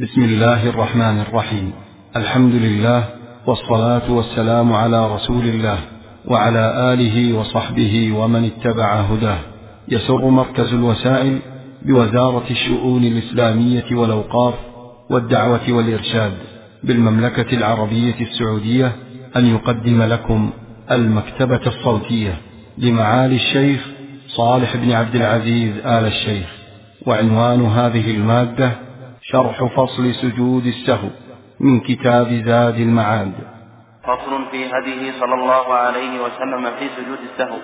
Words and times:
بسم 0.00 0.22
الله 0.22 0.68
الرحمن 0.68 1.20
الرحيم. 1.20 1.72
الحمد 2.16 2.54
لله 2.54 3.04
والصلاة 3.46 4.12
والسلام 4.12 4.72
على 4.72 5.14
رسول 5.14 5.44
الله 5.44 5.78
وعلى 6.26 6.92
آله 6.92 7.38
وصحبه 7.38 8.12
ومن 8.12 8.44
اتبع 8.44 8.94
هداه. 9.00 9.38
يسر 9.88 10.28
مركز 10.28 10.74
الوسائل 10.74 11.38
بوزارة 11.82 12.44
الشؤون 12.50 13.04
الإسلامية 13.04 13.84
والأوقاف 13.92 14.54
والدعوة 15.10 15.72
والإرشاد 15.72 16.32
بالمملكة 16.84 17.56
العربية 17.56 18.20
السعودية 18.20 18.92
أن 19.36 19.46
يقدم 19.46 20.02
لكم 20.02 20.50
المكتبة 20.90 21.66
الصوتية 21.66 22.34
لمعالي 22.78 23.36
الشيخ 23.36 23.86
صالح 24.28 24.76
بن 24.76 24.92
عبد 24.92 25.14
العزيز 25.14 25.76
آل 25.76 26.04
الشيخ. 26.06 26.46
وعنوان 27.06 27.66
هذه 27.66 28.10
المادة 28.10 28.89
شرح 29.32 29.64
فصل 29.64 30.14
سجود 30.14 30.66
السهو 30.66 31.08
من 31.60 31.80
كتاب 31.80 32.28
زاد 32.46 32.78
المعاد. 32.80 33.32
فصل 34.04 34.32
في 34.50 34.66
هديه 34.66 35.20
صلى 35.20 35.34
الله 35.34 35.74
عليه 35.74 36.20
وسلم 36.20 36.64
في 36.78 36.86
سجود 36.96 37.18
السهو. 37.32 37.58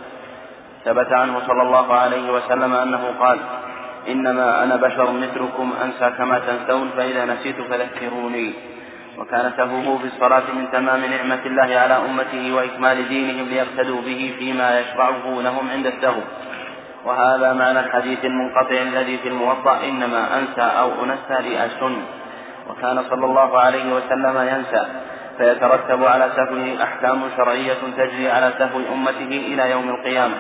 ثبت 0.85 1.13
عنه 1.13 1.41
صلى 1.47 1.63
الله 1.63 1.93
عليه 1.95 2.33
وسلم 2.33 2.73
أنه 2.73 3.05
قال 3.21 3.39
إنما 4.09 4.63
أنا 4.63 4.77
بشر 4.77 5.13
مثلكم 5.13 5.73
أنسى 5.85 6.17
كما 6.19 6.39
تنسون 6.39 6.89
فإذا 6.97 7.25
نسيت 7.25 7.57
فذكروني. 7.61 8.53
وكان 9.19 9.53
سهوه 9.57 9.99
في 9.99 10.05
الصلاة 10.05 10.47
من 10.59 10.71
تمام 10.73 11.01
نعمة 11.05 11.43
الله 11.47 11.71
على 11.83 11.97
أمته 12.07 12.55
وإكمال 12.55 13.09
دينهم 13.09 13.47
ليقتدوا 13.49 14.01
به 14.03 14.35
فيما 14.39 14.81
يشرعه 14.81 15.41
لهم 15.41 15.71
عند 15.71 15.87
السهو. 15.87 16.21
وهذا 17.07 17.53
معنى 17.53 17.81
الحديث 17.81 18.25
المنقطع 18.25 18.83
الذي 18.83 19.19
في 19.19 19.29
الموضع 19.29 19.81
إنما 19.85 20.39
أنسى 20.39 20.79
أو 20.81 20.91
أنسى 21.05 21.49
لأسن 21.49 21.97
وكان 22.71 23.03
صلى 23.11 23.27
الله 23.27 23.59
عليه 23.59 23.95
وسلم 23.95 24.39
ينسى 24.39 24.87
فيترتب 25.39 26.05
على 26.05 26.31
سهوه 26.37 26.83
أحكام 26.83 27.23
شرعية 27.37 27.79
تجري 27.97 28.31
على 28.31 28.53
سهو 28.59 28.95
أمته 28.95 29.33
إلى 29.53 29.71
يوم 29.71 29.89
القيامة. 29.89 30.35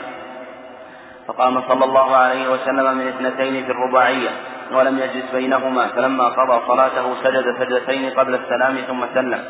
فقام 1.28 1.62
صلى 1.68 1.84
الله 1.84 2.16
عليه 2.16 2.48
وسلم 2.48 2.98
من 2.98 3.08
اثنتين 3.08 3.64
في 3.64 3.70
الرباعية 3.70 4.30
ولم 4.72 4.98
يجلس 4.98 5.30
بينهما 5.32 5.86
فلما 5.86 6.24
قضى 6.24 6.66
صلاته 6.66 7.14
سجد 7.24 7.44
سجدتين 7.58 8.10
قبل 8.10 8.34
السلام 8.34 8.76
ثم 8.76 9.04
سلم. 9.14 9.44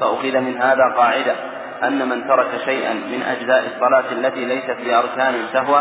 فأخذ 0.00 0.40
من 0.40 0.56
هذا 0.60 0.94
قاعدة 0.96 1.34
أن 1.82 2.08
من 2.08 2.28
ترك 2.28 2.50
شيئا 2.64 2.92
من 2.92 3.22
أجزاء 3.22 3.66
الصلاة 3.74 4.12
التي 4.12 4.44
ليست 4.44 4.76
بأركان 4.84 5.34
سهوا 5.52 5.80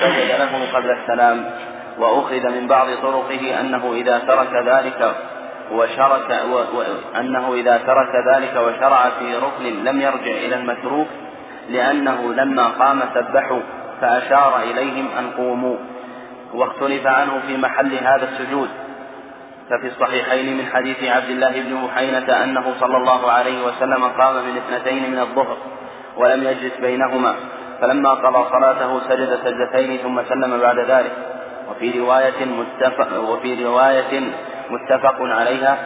سجد 0.00 0.30
له 0.38 0.72
قبل 0.74 0.90
السلام 0.90 1.50
وأخذ 1.98 2.48
من 2.48 2.66
بعض 2.66 2.86
طرقه 3.02 3.60
أنه 3.60 3.92
إذا 3.92 4.18
ترك 4.18 4.54
ذلك 4.66 5.14
وشرك 5.72 6.42
و... 6.52 6.54
و... 6.54 6.82
أنه 7.20 7.54
إذا 7.54 7.76
ترك 7.76 8.12
ذلك 8.34 8.56
وشرع 8.56 9.10
في 9.18 9.36
ركن 9.36 9.84
لم 9.84 10.00
يرجع 10.00 10.32
إلى 10.46 10.54
المتروك 10.54 11.08
لأنه 11.68 12.34
لما 12.34 12.68
قام 12.68 13.02
سبحوا 13.14 13.60
فأشار 14.00 14.62
إليهم 14.62 15.08
أن 15.18 15.30
قوموا 15.30 15.76
واختلف 16.54 17.06
عنه 17.06 17.40
في 17.46 17.56
محل 17.56 17.94
هذا 17.94 18.28
السجود. 18.32 18.68
ففي 19.70 19.86
الصحيحين 19.86 20.56
من 20.56 20.66
حديث 20.74 21.04
عبد 21.04 21.30
الله 21.30 21.50
بن 21.50 21.86
بحينة 21.86 22.44
أنه 22.44 22.74
صلى 22.80 22.96
الله 22.96 23.30
عليه 23.30 23.66
وسلم 23.66 24.04
قام 24.04 24.34
من 24.34 24.56
اثنتين 24.56 25.10
من 25.10 25.18
الظهر 25.18 25.56
ولم 26.16 26.42
يجلس 26.42 26.72
بينهما. 26.80 27.34
فلما 27.82 28.10
قضى 28.10 28.48
صلاته 28.50 29.00
سجد 29.08 29.38
سجدتين 29.44 29.98
ثم 29.98 30.22
سلم 30.28 30.60
بعد 30.60 30.78
ذلك. 30.78 31.12
وفي 31.70 31.98
رواية 32.00 32.44
متفق 32.44 33.30
وفي 33.30 33.64
رواية 33.64 34.20
متفق 34.70 35.16
عليها 35.20 35.78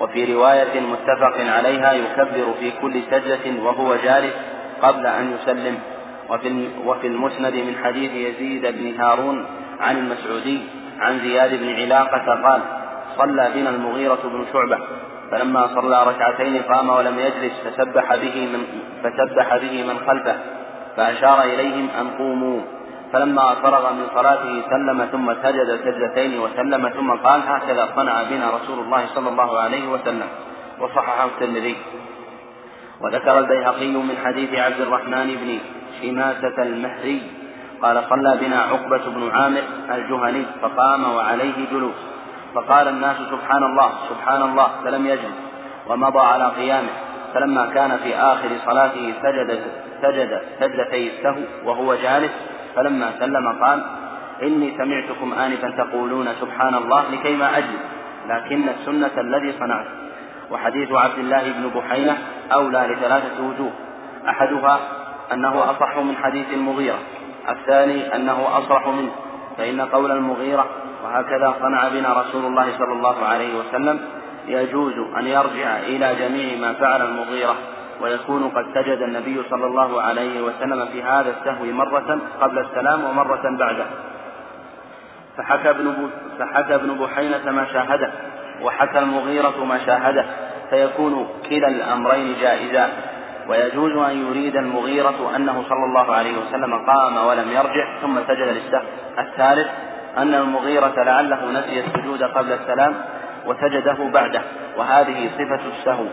وفي 0.00 0.34
رواية 0.34 0.80
متفق 0.80 1.36
عليها 1.56 1.92
يكبر 1.92 2.54
في 2.60 2.70
كل 2.82 3.02
سجدة 3.10 3.62
وهو 3.62 3.94
جالس 3.94 4.34
قبل 4.82 5.06
أن 5.06 5.36
يسلم. 5.36 5.78
وفي 6.28 6.68
وفي 6.86 7.06
المسند 7.06 7.54
من 7.54 7.74
حديث 7.84 8.12
يزيد 8.12 8.66
بن 8.66 9.00
هارون 9.00 9.46
عن 9.80 9.96
المسعودي 9.96 10.60
عن 11.00 11.18
زياد 11.18 11.60
بن 11.60 11.74
علاقة 11.74 12.48
قال 12.48 12.60
صلى 13.18 13.50
بنا 13.54 13.70
المغيرة 13.70 14.20
بن 14.24 14.44
شعبة. 14.52 14.78
فلما 15.30 15.66
صلى 15.66 16.04
ركعتين 16.06 16.62
قام 16.62 16.90
ولم 16.90 17.18
يجلس 17.18 17.52
فسبح 17.64 18.14
به 18.14 18.48
من 18.52 18.64
فسبح 19.02 19.56
به 19.56 19.84
من 19.88 19.98
خلفه. 20.06 20.59
فأشار 21.00 21.42
إليهم 21.42 21.88
أن 22.00 22.10
قوموا. 22.18 22.60
فلما 23.12 23.54
فرغ 23.54 23.92
من 23.92 24.06
صلاته 24.14 24.62
سلم 24.70 25.08
ثم 25.12 25.34
سجد 25.34 25.80
سجدتين 25.84 26.40
وسلم 26.40 26.88
ثم 26.88 27.10
قال 27.10 27.40
هكذا 27.46 27.88
صنع 27.96 28.22
بنا 28.22 28.50
رسول 28.50 28.78
الله 28.78 29.06
صلى 29.06 29.28
الله 29.28 29.60
عليه 29.60 29.88
وسلم. 29.88 30.28
وصححه 30.80 31.24
الترمذي. 31.24 31.76
وذكر 33.00 33.38
البيهقي 33.38 33.86
من 33.86 34.16
حديث 34.24 34.58
عبد 34.58 34.80
الرحمن 34.80 35.36
بن 35.40 35.58
شماسة 36.02 36.62
المهري. 36.62 37.22
قال 37.82 38.04
صلى 38.10 38.38
بنا 38.40 38.60
عقبة 38.60 39.04
بن 39.10 39.30
عامر 39.30 39.62
الجهني 39.90 40.44
فقام 40.62 41.14
وعليه 41.14 41.66
جلوس. 41.72 42.00
فقال 42.54 42.88
الناس 42.88 43.16
سبحان 43.16 43.62
الله 43.62 43.90
سبحان 44.10 44.42
الله 44.42 44.68
فلم 44.84 45.06
يجلس 45.06 45.38
ومضى 45.86 46.20
على 46.20 46.44
قيامه. 46.44 47.09
فلما 47.34 47.66
كان 47.66 47.96
في 47.96 48.16
آخر 48.16 48.48
صلاته 48.66 49.12
سجد 49.22 49.60
سجد 50.02 50.40
سجدتي 50.60 51.10
السهو 51.18 51.42
وهو 51.64 51.94
جالس 51.94 52.32
فلما 52.76 53.12
سلم 53.18 53.64
قال 53.64 53.82
إني 54.42 54.74
سمعتكم 54.78 55.32
آنفا 55.32 55.70
تقولون 55.70 56.28
سبحان 56.40 56.74
الله 56.74 57.04
لكي 57.12 57.36
ما 57.36 57.58
أجلس 57.58 58.00
لكن 58.28 58.68
السنة 58.68 59.10
الذي 59.18 59.52
صنعت. 59.60 59.86
وحديث 60.50 60.92
عبد 60.92 61.18
الله 61.18 61.42
بن 61.42 61.70
بحينة 61.74 62.18
أولى 62.52 62.78
لثلاثة 62.78 63.42
وجوه. 63.42 63.72
أحدها 64.28 64.78
أنه 65.32 65.70
أصح 65.70 65.96
من 65.96 66.16
حديث 66.16 66.46
المغيرة. 66.52 66.98
الثاني 67.48 68.14
أنه 68.16 68.58
أصرح 68.58 68.88
منه. 68.88 69.10
فإن 69.58 69.80
قول 69.80 70.10
المغيرة 70.10 70.66
وهكذا 71.04 71.54
صنع 71.60 71.88
بنا 71.88 72.20
رسول 72.20 72.44
الله 72.44 72.78
صلى 72.78 72.92
الله 72.92 73.24
عليه 73.24 73.58
وسلم 73.58 74.00
يجوز 74.46 74.94
أن 75.18 75.26
يرجع 75.26 75.78
إلى 75.78 76.14
جميع 76.14 76.58
ما 76.60 76.72
فعل 76.72 77.02
المغيرة 77.02 77.56
ويكون 78.00 78.48
قد 78.48 78.66
سجد 78.74 79.02
النبي 79.02 79.42
صلى 79.50 79.66
الله 79.66 80.02
عليه 80.02 80.42
وسلم 80.42 80.86
في 80.92 81.02
هذا 81.02 81.30
السهو 81.30 81.64
مرة 81.64 82.18
قبل 82.40 82.58
السلام 82.58 83.04
ومرة 83.04 83.56
بعده. 83.58 83.86
فحكى 85.36 85.70
ابن 85.70 86.10
فحكى 86.38 86.74
ابن 86.74 86.98
بحينة 86.98 87.50
ما 87.50 87.66
شاهده 87.72 88.10
وحكى 88.62 88.98
المغيرة 88.98 89.64
ما 89.64 89.78
شاهده 89.86 90.24
فيكون 90.70 91.28
كلا 91.50 91.68
الأمرين 91.68 92.36
جائزان 92.40 92.90
ويجوز 93.48 93.92
أن 93.96 94.26
يريد 94.26 94.56
المغيرة 94.56 95.32
أنه 95.36 95.64
صلى 95.68 95.84
الله 95.84 96.14
عليه 96.14 96.38
وسلم 96.38 96.74
قام 96.74 97.26
ولم 97.26 97.50
يرجع 97.50 98.00
ثم 98.02 98.18
سجد 98.28 98.48
للسهو. 98.48 98.82
الثالث 99.18 99.68
أن 100.18 100.34
المغيرة 100.34 100.94
لعله 101.04 101.50
نسي 101.50 101.80
السجود 101.80 102.22
قبل 102.22 102.52
السلام 102.52 102.94
وسجده 103.46 104.10
بعده 104.12 104.42
وهذه 104.76 105.30
صفة 105.38 105.68
السهو 105.78 106.06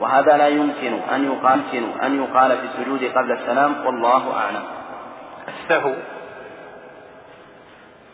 وهذا 0.00 0.36
لا 0.36 0.48
يمكن 0.48 0.92
أن 1.14 1.24
يقال 1.24 1.60
أن 2.02 2.22
يقال 2.24 2.58
في 2.58 2.64
السجود 2.64 3.04
قبل 3.04 3.32
السلام 3.32 3.86
والله 3.86 4.36
أعلم. 4.36 4.62
السهو 5.48 5.94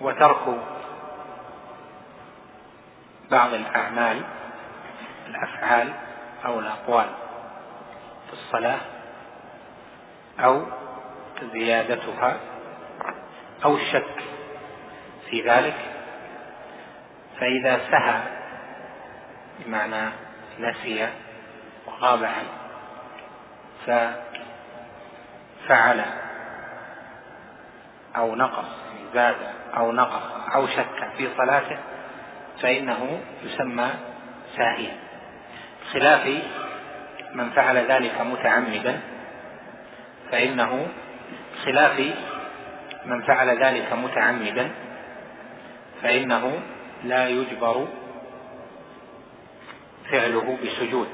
وترك 0.00 0.58
بعض 3.30 3.54
الأعمال 3.54 4.22
الأفعال 5.28 5.92
أو 6.46 6.58
الأقوال 6.58 7.06
في 8.26 8.32
الصلاة 8.32 8.78
أو 10.40 10.62
زيادتها 11.52 12.36
أو 13.64 13.76
الشك 13.76 14.22
في 15.30 15.42
ذلك 15.42 15.76
فإذا 17.40 17.80
سهى 17.90 18.37
بمعنى 19.66 20.10
نسي 20.58 21.08
وغاب 21.86 22.24
عنه. 22.24 22.52
ففعل 25.66 26.04
أو 28.16 28.34
نقص 28.34 28.68
زاد 29.14 29.36
أو 29.76 29.92
نقص 29.92 30.22
أو 30.54 30.66
شك 30.66 31.08
في 31.16 31.28
صلاته 31.36 31.78
فإنه 32.62 33.20
يسمى 33.42 33.90
ساهيا. 34.56 34.96
خلاف 35.92 36.28
من 37.34 37.50
فعل 37.50 37.76
ذلك 37.76 38.20
متعمدا 38.20 39.00
فإنه 40.32 40.88
خلاف 41.64 42.00
من 43.06 43.22
فعل 43.22 43.64
ذلك 43.64 43.92
متعمدا 43.92 44.70
فإنه 46.02 46.60
لا 47.04 47.28
يجبر 47.28 47.88
فعله 50.10 50.58
بسجود 50.64 51.08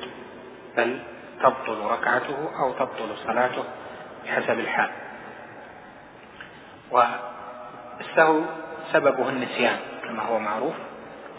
بل 0.76 0.99
تبطل 1.43 1.79
ركعته 1.91 2.50
أو 2.61 2.73
تبطل 2.73 3.17
صلاته 3.26 3.64
بحسب 4.25 4.58
الحال. 4.58 4.91
والسهو 6.91 8.41
سببه 8.93 9.29
النسيان 9.29 9.76
كما 10.05 10.23
هو 10.23 10.38
معروف. 10.38 10.75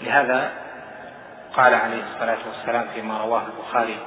لهذا 0.02 0.52
قال 1.54 1.74
عليه 1.74 2.04
الصلاة 2.14 2.38
والسلام 2.48 2.88
فيما 2.94 3.18
رواه 3.18 3.44
البخاري 3.46 3.98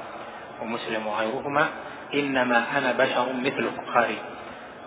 ومسلم 0.61 1.07
وغيرهما 1.07 1.67
إنما 2.13 2.77
أنا 2.77 2.91
بشر 2.91 3.33
مثلكم 3.33 3.79
البخاري 3.79 4.17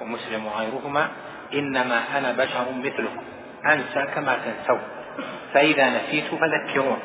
ومسلم 0.00 0.46
وغيرهما 0.46 1.08
إنما 1.54 2.18
أنا 2.18 2.32
بشر 2.32 2.72
مثلكم 2.72 3.22
أنسى 3.66 4.06
كما 4.14 4.38
تنسون. 4.44 4.82
فإذا 5.54 5.90
نسيت 5.90 6.34
فذكرون. 6.34 6.98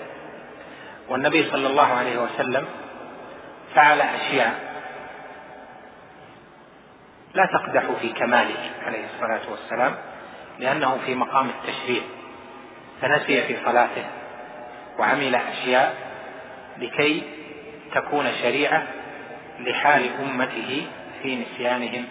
والنبي 1.09 1.50
صلى 1.51 1.68
الله 1.68 1.94
عليه 1.94 2.18
وسلم 2.18 2.65
فعل 3.75 4.01
أشياء 4.01 4.68
لا 7.33 7.45
تقدح 7.45 7.92
في 8.01 8.09
كماله 8.09 8.71
عليه 8.86 9.06
الصلاة 9.06 9.51
والسلام 9.51 9.95
لأنه 10.59 10.98
في 11.06 11.15
مقام 11.15 11.50
التشريع 11.50 12.01
فنسي 13.01 13.42
في 13.42 13.56
صلاته 13.65 14.06
وعمل 15.00 15.36
أشياء 15.36 15.95
لكي 16.77 17.24
تكون 17.95 18.25
شريعة 18.42 18.83
لحال 19.59 20.09
أمته 20.21 20.88
في 21.24 21.36
نسيانهم 21.36 22.06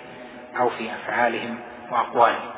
أو 0.59 0.69
في 0.69 0.91
أفعالهم 0.93 1.59
وأقوالهم. 1.91 2.51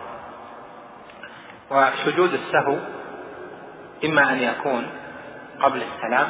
وسجود 1.71 2.35
السهو 2.35 2.79
إما 4.05 4.33
أن 4.33 4.39
يكون 4.39 4.87
قبل 5.63 5.83
السلام 5.83 6.29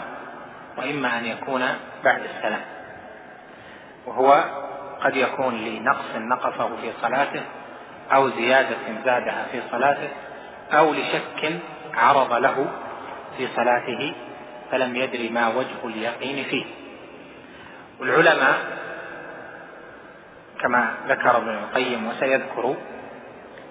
وإما 0.78 1.19
أن 1.19 1.25
يكون 1.25 1.64
بعد 2.04 2.20
السلام. 2.36 2.60
وهو 4.06 4.44
قد 5.00 5.16
يكون 5.16 5.54
لنقص 5.54 6.16
نقصه 6.16 6.69
في 6.76 6.92
صلاته 7.02 7.42
أو 8.12 8.28
زيادة 8.28 8.76
زادها 9.04 9.46
في 9.52 9.62
صلاته 9.70 10.08
أو 10.72 10.92
لشك 10.92 11.52
عرض 11.94 12.32
له 12.32 12.66
في 13.36 13.48
صلاته 13.56 14.14
فلم 14.70 14.96
يدري 14.96 15.28
ما 15.28 15.48
وجه 15.48 15.84
اليقين 15.84 16.44
فيه. 16.44 16.64
والعلماء 18.00 18.58
كما 20.60 20.94
ذكر 21.08 21.36
ابن 21.36 21.48
القيم 21.48 22.08
وسيذكر 22.08 22.76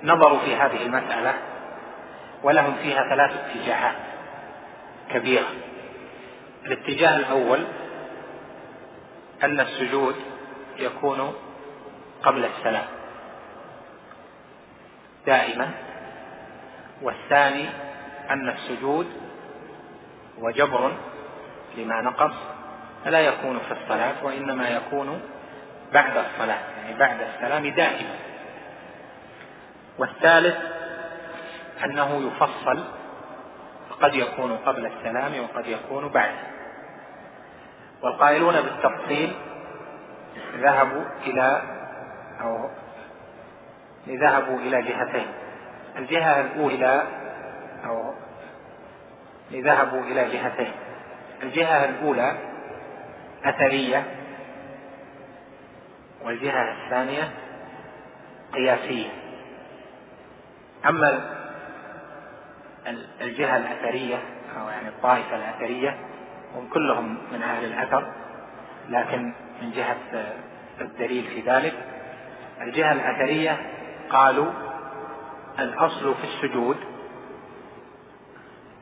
نظروا 0.04 0.40
في 0.40 0.56
هذه 0.56 0.86
المسألة 0.86 1.34
ولهم 2.44 2.76
فيها 2.84 3.10
ثلاث 3.10 3.32
اتجاهات. 3.32 3.96
كبيرة. 5.12 5.48
الاتجاه 6.66 7.18
الأول 7.18 7.66
أن 9.44 9.60
السجود 9.60 10.16
يكون 10.78 11.34
قبل 12.24 12.46
السلام 12.46 12.86
دائما 15.26 15.72
والثاني 17.02 17.70
أن 18.30 18.50
السجود 18.50 19.08
وجبر 20.38 20.92
لما 21.78 22.02
نقص 22.02 22.34
لا 23.06 23.20
يكون 23.20 23.60
في 23.60 23.72
الصلاة 23.72 24.26
وإنما 24.26 24.70
يكون 24.70 25.22
بعد 25.94 26.18
الصلاة 26.18 26.60
يعني 26.78 26.98
بعد 27.00 27.18
السلام 27.22 27.68
دائما. 27.68 28.16
والثالث 29.98 30.58
أنه 31.86 32.32
يفصل 32.32 32.84
قد 34.02 34.16
يكون 34.16 34.58
قبل 34.58 34.86
السلام 34.86 35.44
وقد 35.44 35.68
يكون 35.68 36.08
بعده 36.08 36.58
والقائلون 38.02 38.62
بالتفصيل 38.62 39.34
ذهبوا 40.56 41.04
إلى 41.26 41.62
أو 42.42 42.70
ذهبوا 44.08 44.60
إلى 44.60 44.82
جهتين. 44.82 45.28
الجهة 45.98 46.42
الأولى 46.42 47.04
أو 47.86 48.14
ذهبوا 49.52 50.02
إلى 50.02 50.24
جهتين. 50.24 50.72
الجهة 51.44 51.86
الأولى 51.86 52.38
أثرية 53.46 54.04
والجهة 56.24 56.72
الثانية 56.72 57.32
قياسية. 58.54 59.10
أما 60.86 61.37
الجهة 63.22 63.58
الأثرية 63.58 64.20
أو 64.60 64.70
يعني 64.70 64.88
الطائفة 64.88 65.36
الأثرية 65.36 65.98
هم 66.56 66.70
كلهم 66.70 67.18
من 67.32 67.44
أهل 67.44 67.66
الأثر 67.66 68.12
لكن 68.90 69.34
من 69.62 69.72
جهة 69.72 69.98
الدليل 70.82 71.24
في 71.24 71.42
ذلك. 71.42 71.74
الجهة 72.62 72.92
الأثرية 72.92 73.58
قالوا 74.10 74.52
الأصل 75.60 76.16
في 76.16 76.24
السجود 76.24 76.78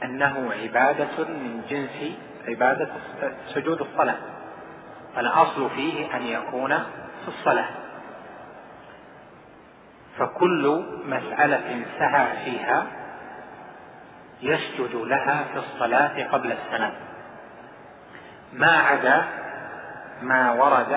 أنه 0.04 0.54
عبادة 0.64 1.24
من 1.28 1.62
جنس 1.70 2.18
عبادة 2.48 2.90
سجود 3.48 3.82
الصلاة 3.82 4.18
الأصل 5.18 5.70
فيه 5.70 6.16
أن 6.16 6.22
يكون 6.24 6.70
في 7.22 7.28
الصلاة. 7.28 7.70
فكل 10.18 10.86
مسألة 11.06 11.86
سهى 12.00 12.46
فيها 12.46 12.86
يسجد 14.46 14.96
لها 14.96 15.44
في 15.54 15.60
الصلاة 15.60 16.24
قبل 16.32 16.52
السلام. 16.52 16.94
ما 18.54 18.78
عدا 18.78 19.26
ما 20.22 20.52
ورد 20.52 20.94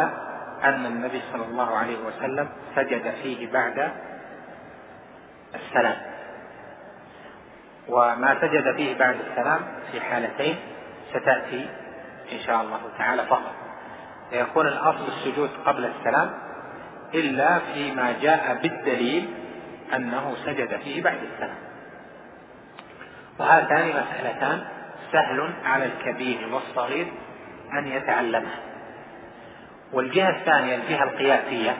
أن 0.64 0.86
النبي 0.86 1.22
صلى 1.32 1.44
الله 1.44 1.76
عليه 1.76 1.98
وسلم 1.98 2.48
سجد 2.76 3.14
فيه 3.22 3.52
بعد 3.52 3.92
السلام. 5.54 5.96
وما 7.88 8.40
سجد 8.40 8.76
فيه 8.76 8.98
بعد 8.98 9.16
السلام 9.30 9.60
في 9.92 10.00
حالتين 10.00 10.56
ستأتي 11.10 11.68
إن 12.32 12.38
شاء 12.46 12.62
الله 12.62 12.80
تعالى 12.98 13.22
فقط. 13.26 13.54
فيكون 14.30 14.66
الأصل 14.66 15.08
السجود 15.08 15.50
قبل 15.66 15.84
السلام 15.84 16.30
إلا 17.14 17.58
فيما 17.58 18.14
جاء 18.22 18.58
بالدليل 18.62 19.34
أنه 19.94 20.36
سجد 20.46 20.76
فيه 20.76 21.02
بعد 21.02 21.18
السلام. 21.32 21.67
وهاتان 23.38 23.88
مسألتان. 23.88 24.64
سهل 25.12 25.50
على 25.64 25.84
الكبير 25.84 26.54
والصغير 26.54 27.06
أن 27.72 27.86
يتعلمها 27.86 28.58
والجهة 29.92 30.30
الثانية 30.30 30.74
الجهة 30.74 31.02
القياسية. 31.02 31.78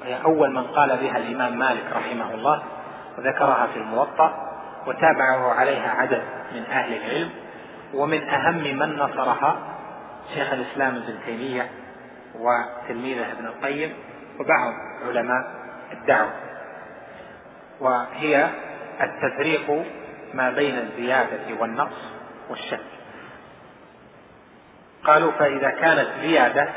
وهي 0.00 0.22
أول 0.24 0.50
من 0.50 0.62
قال 0.62 0.96
بها 0.96 1.16
الإمام 1.16 1.58
مالك 1.58 1.84
رحمه 1.92 2.34
الله 2.34 2.62
وذكرها 3.18 3.66
في 3.66 3.78
الموطأ 3.78 4.34
وتابعه 4.86 5.52
عليها 5.52 5.90
عدد 5.90 6.22
من 6.54 6.62
أهل 6.62 6.94
العلم. 6.94 7.30
ومن 7.94 8.28
أهم 8.28 8.78
من 8.78 8.96
نصرها 8.96 9.56
شيخ 10.34 10.52
الإسلام 10.52 10.94
ابن 10.94 11.18
تيمية 11.26 11.70
وتلميذه 12.34 13.32
ابن 13.32 13.46
القيم 13.46 13.92
وبعض 14.40 14.72
علماء 15.06 15.54
الدعوة. 15.92 16.32
وهي 17.80 18.48
التفريق 19.00 19.84
ما 20.34 20.50
بين 20.50 20.78
الزيادة 20.78 21.60
والنقص 21.60 22.12
والشك. 22.50 22.80
قالوا 25.04 25.32
فإذا 25.32 25.70
كانت 25.70 26.08
زيادة 26.22 26.68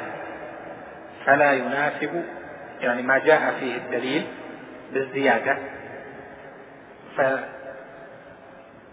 فلا 1.26 1.52
يناسب 1.52 2.24
يعني 2.82 3.02
ما 3.02 3.18
جاء 3.18 3.56
فيه 3.60 3.76
الدليل 3.76 4.28
بالزيادة 4.94 5.58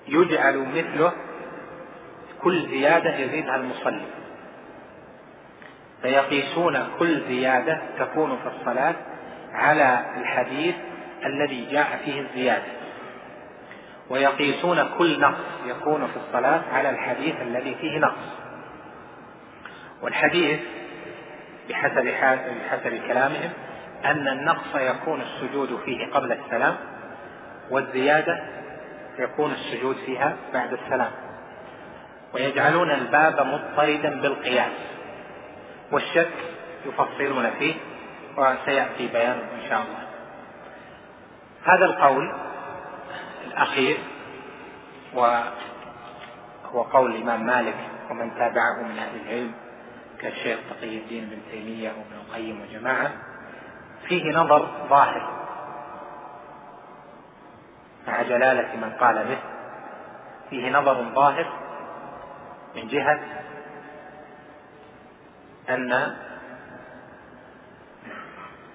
فيجعل 0.07 0.59
مثله 0.59 1.13
كل 2.43 2.69
زيادة 2.69 3.17
يزيدها 3.17 3.57
المصلي. 3.57 4.07
فيقيسون 6.03 6.89
كل 6.99 7.21
زيادة 7.29 7.81
تكون 7.99 8.39
في 8.39 8.47
الصلاة 8.49 8.95
على 9.53 10.05
الحديث 10.17 10.75
الذي 11.25 11.67
جاء 11.71 12.01
فيه 12.05 12.21
الزيادة. 12.21 12.84
ويقيسون 14.11 14.89
كل 14.99 15.21
نقص 15.21 15.45
يكون 15.67 16.07
في 16.07 16.17
الصلاة 16.17 16.63
على 16.73 16.91
الحديث 16.91 17.35
الذي 17.43 17.75
فيه 17.75 17.99
نقص. 17.99 18.29
والحديث 20.03 20.61
بحسب 21.69 22.05
بحسب 22.65 23.01
كلامهم 23.07 23.51
أن 24.05 24.29
النقص 24.29 24.75
يكون 24.75 25.21
السجود 25.21 25.81
فيه 25.85 26.07
قبل 26.13 26.33
السلام 26.33 26.77
والزيادة 27.71 28.43
يكون 29.19 29.53
السجود 29.53 29.97
فيها 30.07 30.37
بعد 30.53 30.73
السلام. 30.73 31.11
ويجعلون 32.35 32.91
الباب 32.91 33.47
مضطردا 33.47 34.21
بالقياس. 34.21 34.73
والشك 35.93 36.33
يفصلون 36.87 37.51
فيه 37.59 37.75
وسيأتي 38.37 39.07
بيانه 39.07 39.43
إن 39.55 39.69
شاء 39.69 39.79
الله. 39.83 40.05
هذا 41.65 41.85
القول 41.85 42.33
الأخير 43.47 43.99
وهو 45.15 46.83
قول 46.83 47.15
الإمام 47.15 47.47
مالك 47.47 47.77
ومن 48.11 48.35
تابعه 48.35 48.83
من 48.83 48.99
أهل 48.99 49.21
العلم 49.21 49.53
كالشيخ 50.21 50.59
تقي 50.71 50.99
الدين 50.99 51.25
بن 51.25 51.39
تيمية 51.51 51.89
وابن 51.89 52.17
القيم 52.27 52.63
وجماعة. 52.63 53.13
فيه 54.09 54.33
نظر 54.33 54.69
ظاهر 54.89 55.45
مع 58.07 58.23
جلالة 58.23 58.77
من 58.77 58.93
قال 59.01 59.25
به. 59.25 59.39
فيه 60.51 60.71
نظر 60.71 61.03
ظاهر 61.15 61.53
من 62.77 62.89
جهة 62.89 63.21
أن 65.69 66.17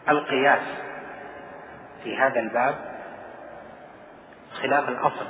القياس 0.09 0.61
في 2.03 2.17
هذا 2.17 2.39
الباب 2.39 2.88
خلاف 4.53 4.89
الأصل. 4.89 5.25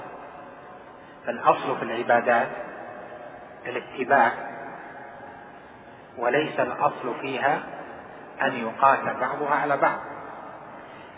فالأصل 1.25 1.77
في 1.77 1.83
العبادات 1.83 2.47
الاتباع 3.65 4.31
وليس 6.17 6.59
الأصل 6.59 7.15
فيها 7.21 7.59
أن 8.41 8.55
يقاس 8.55 8.99
بعضها 8.99 9.55
على 9.55 9.77
بعض. 9.77 9.99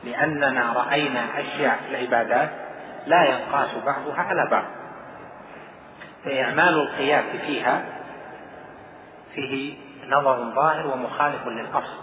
لأننا 0.03 0.73
رأينا 0.73 1.39
أشياء 1.39 1.77
في 1.77 1.89
العبادات 1.89 2.49
لا 3.05 3.23
ينقاس 3.25 3.75
بعضها 3.85 4.21
على 4.21 4.47
بعض. 4.51 4.65
فإعمال 6.25 6.73
القياس 6.73 7.25
فيها 7.45 7.83
فيه 9.35 9.77
نظر 10.09 10.51
ظاهر 10.55 10.87
ومخالف 10.87 11.47
للأصل. 11.47 12.01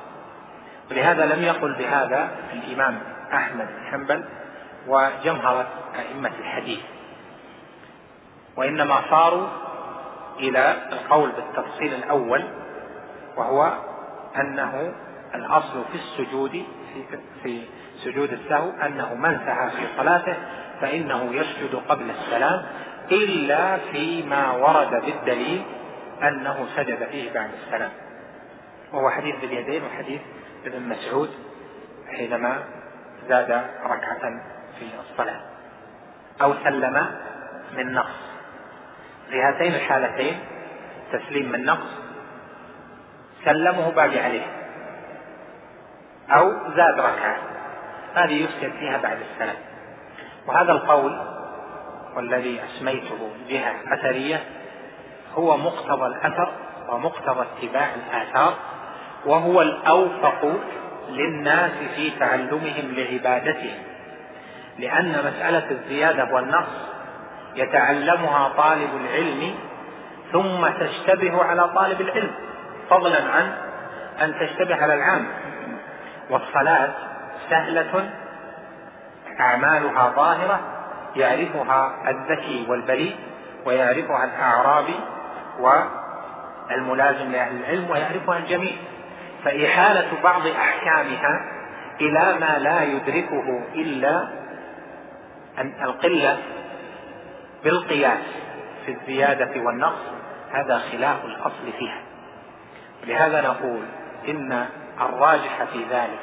ولهذا 0.90 1.26
لم 1.26 1.43
يقل 1.43 1.73
بهذا 1.73 2.31
الإمام 2.52 2.99
أحمد 3.33 3.67
بن 3.67 3.90
حنبل 3.90 4.25
وجمهرة 4.88 5.66
أئمة 5.99 6.33
الحديث. 6.38 6.80
وإنما 8.57 9.02
صاروا 9.11 9.49
إلى 10.38 10.76
القول 10.92 11.30
بالتفصيل 11.33 11.95
الأول 11.95 12.45
وهو 13.37 13.73
أنه 14.37 14.92
الأصل 15.35 15.85
في 15.92 15.95
السجود 15.95 16.50
في, 16.95 17.18
في 17.42 17.62
سجود 18.04 18.33
السهو 18.33 18.71
أنه 18.71 19.14
من 19.14 19.38
سعى 19.47 19.71
في 19.71 19.83
صلاته 19.97 20.37
فإنه 20.80 21.35
يسجد 21.35 21.83
قبل 21.88 22.11
السلام 22.11 22.62
إلا 23.11 23.76
فيما 23.76 24.52
ورد 24.52 25.04
بالدليل 25.04 25.62
أنه 26.23 26.66
سجد 26.76 27.09
فيه 27.11 27.33
بعد 27.33 27.50
السلام. 27.64 27.90
وهو 28.92 29.11
حديث 29.11 29.40
باليدين 29.40 29.83
وحديث 29.85 30.21
ابن 30.66 30.88
مسعود 30.88 31.30
حينما 32.16 32.64
زاد 33.28 33.50
ركعة 33.85 34.40
في 34.78 34.90
الصلاة 35.11 35.40
أو 36.42 36.54
سلم 36.64 37.06
من 37.76 37.92
نقص. 37.92 38.28
في 39.30 39.42
هاتين 39.42 39.75
الحالتين 39.75 40.38
تسليم 41.12 41.52
من 41.52 41.64
نقص 41.64 41.90
سلمه 43.44 43.90
باقي 43.90 44.18
عليه 44.18 44.47
أو 46.30 46.52
زاد 46.76 47.00
ركعة. 47.00 47.37
هذه 48.14 48.32
يسجد 48.32 48.73
فيها 48.73 48.99
بعد 48.99 49.18
السلام. 49.32 49.56
وهذا 50.47 50.73
القول 50.73 51.18
والذي 52.16 52.61
أسميته 52.64 53.30
جهة 53.49 53.75
أثرية 53.94 54.40
هو 55.35 55.56
مقتضى 55.56 56.06
الأثر 56.06 56.52
ومقتضى 56.88 57.42
اتباع 57.42 57.88
الآثار 57.94 58.54
وهو 59.26 59.62
الأوفق 59.62 60.61
للناس 61.08 61.73
في 61.97 62.11
تعلمهم 62.11 62.94
لعبادتهم. 62.94 63.88
لأن 64.78 65.08
مسألة 65.08 65.70
الزيادة 65.70 66.35
والنقص 66.35 66.88
يتعلمها 67.56 68.49
طالب 68.49 68.90
العلم 69.00 69.54
ثم 70.32 70.68
تشتبه 70.68 71.44
على 71.44 71.68
طالب 71.68 72.00
العلم 72.00 72.30
فضلا 72.90 73.23
عن 73.32 73.52
أن 74.23 74.35
تشتبه 74.40 74.82
على 74.82 74.94
العام. 74.94 75.26
والصلاة 76.30 76.90
سهلة 77.50 78.11
أعمالها 79.40 80.12
ظاهرة 80.16 80.61
يعرفها 81.16 81.94
الذكي 82.08 82.66
والبليد 82.68 83.16
ويعرفها 83.66 84.25
الأعرابي 84.25 85.00
والملازم 85.61 87.32
لأهل 87.32 87.56
العلم 87.56 87.90
ويعرفها 87.90 88.38
الجميع. 88.38 88.73
فإحالة 89.44 90.08
بعض 90.23 90.47
أحكامها 90.47 91.40
إلى 92.00 92.37
ما 92.40 92.58
لا 92.58 92.82
يدركه 92.82 93.62
إلا 93.75 94.28
القلة 95.61 96.38
بالقياس 97.65 98.25
في 98.87 98.93
الزيادة 98.93 99.61
والنقص 99.61 100.03
هذا 100.53 100.79
خلاف 100.79 101.25
الأصل 101.25 101.73
فيها. 101.79 102.00
لهذا 103.07 103.41
نقول 103.41 103.83
إن 104.29 104.67
الراجح 105.00 105.65
في 105.73 105.79
ذلك 105.91 106.21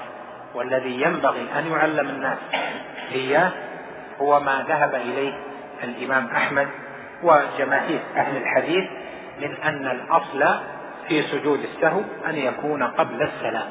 والذي 0.55 1.01
ينبغي 1.01 1.47
أن 1.59 1.71
يعلم 1.71 2.09
الناس 2.09 2.37
إياه 3.11 3.51
هو 4.21 4.39
ما 4.39 4.65
ذهب 4.67 4.95
إليه 4.95 5.33
الإمام 5.83 6.27
أحمد 6.27 6.67
وجماهير 7.23 7.99
أهل 8.15 8.37
الحديث 8.37 8.83
من 9.41 9.55
أن 9.63 9.87
الأصل 9.87 10.59
في 11.07 11.21
سجود 11.21 11.59
السهو 11.59 12.01
أن 12.29 12.35
يكون 12.35 12.83
قبل 12.83 13.21
السلام 13.21 13.67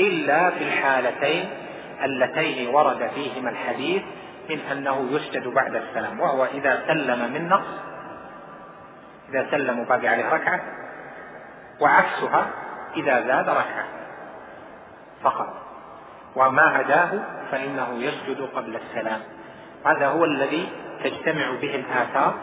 إلا 0.00 0.50
في 0.50 0.64
الحالتين 0.64 1.48
اللتين 2.04 2.68
ورد 2.68 3.10
فيهما 3.14 3.50
الحديث 3.50 4.02
من 4.50 4.60
أنه 4.60 5.08
يسجد 5.10 5.48
بعد 5.48 5.74
السلام 5.74 6.20
وهو 6.20 6.44
إذا 6.44 6.82
سلم 6.86 7.32
من 7.32 7.48
نقص 7.48 7.92
إذا 9.30 9.46
سلم 9.50 9.78
وباقي 9.78 10.08
عليه 10.08 10.28
ركعة 10.28 10.60
وعكسها 11.80 12.50
إذا 12.96 13.26
زاد 13.26 13.48
ركعة 13.48 13.84
فقط. 15.22 15.54
وما 16.36 16.62
عداه 16.62 17.10
فإنه 17.50 17.94
يسجد 17.94 18.48
قبل 18.54 18.76
السلام. 18.76 19.20
هذا 19.86 20.06
هو 20.06 20.24
الذي 20.24 20.68
تجتمع 21.04 21.50
به 21.60 21.74
الآثار 21.74 22.34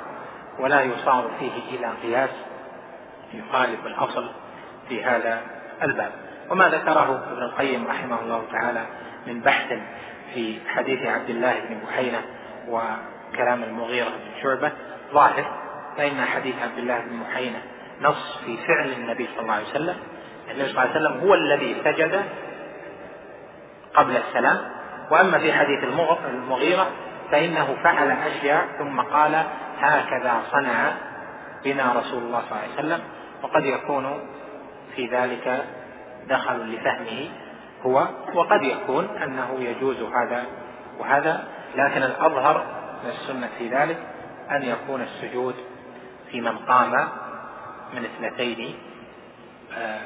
ولا 0.60 0.82
يصار 0.82 1.32
فيه 1.39 1.77
إلى 1.77 1.91
قياس 2.03 2.29
يخالف 3.34 3.86
الأصل 3.86 4.29
في 4.89 5.03
هذا 5.03 5.41
الباب. 5.84 6.12
وما 6.50 6.70
ذكره 6.70 7.24
ابن 7.32 7.44
القيم 7.44 7.88
رحمه 7.88 8.20
الله 8.22 8.44
تعالى 8.51 8.86
من 9.27 9.39
بحث 9.39 9.74
في 10.33 10.59
حديث 10.67 11.05
عبد 11.05 11.29
الله 11.29 11.53
بن 11.69 11.77
بحينة 11.88 12.21
وكلام 12.67 13.63
المغيرة 13.63 14.09
بن 14.09 14.41
شعبة. 14.43 14.71
ظاهر 15.13 15.45
فإن 15.98 16.21
حديث 16.21 16.55
عبد 16.62 16.77
الله 16.77 17.00
بن 17.00 17.19
بحينة 17.19 17.62
نص 18.01 18.38
في 18.45 18.57
فعل 18.57 18.91
النبي 18.91 19.27
صلى 19.27 19.41
الله 19.41 19.53
عليه 19.53 19.69
وسلم. 19.69 19.95
النبي 20.51 20.69
صلى 20.69 20.69
الله 20.69 20.81
عليه 20.81 20.91
وسلم 20.91 21.27
هو 21.27 21.33
الذي 21.33 21.75
سجد 21.83 22.24
قبل 23.93 24.17
السلام. 24.17 24.57
وأما 25.12 25.39
في 25.39 25.53
حديث 25.53 25.83
المغيرة 26.33 26.88
فإنه 27.31 27.77
فعل 27.83 28.12
أشياء 28.12 28.67
ثم 28.79 29.01
قال 29.01 29.43
هكذا 29.79 30.41
صنع 30.51 30.91
بنا 31.63 31.93
رسول 31.93 32.24
الله 32.24 32.41
صلى 32.50 32.51
الله 32.51 32.63
عليه 32.63 32.74
وسلم. 32.74 33.00
وقد 33.43 33.65
يكون 33.65 34.19
في 34.95 35.07
ذلك 35.07 35.65
دخل 36.29 36.74
لفهمه. 36.74 37.29
هو 37.86 38.07
وقد 38.33 38.63
يكون 38.63 39.05
أنه 39.05 39.57
يجوز 39.59 39.98
هذا 40.01 40.45
وهذا 41.00 41.48
لكن 41.75 42.03
الأظهر 42.03 42.65
من 43.03 43.09
السنة 43.09 43.50
في 43.57 43.69
ذلك 43.69 43.98
أن 44.51 44.63
يكون 44.63 45.01
السجود 45.01 45.55
في 46.31 46.41
من 46.41 46.57
قام 46.57 47.09
من 47.93 48.05
اثنتين 48.05 48.75
آه، 49.77 50.01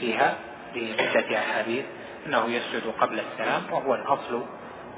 فيها 0.00 0.34
بعدة 0.74 1.38
أحاديث 1.38 1.84
أنه 2.26 2.46
يسجد 2.46 2.92
قبل 3.00 3.20
السلام 3.20 3.62
وهو 3.72 3.94
الأصل 3.94 4.42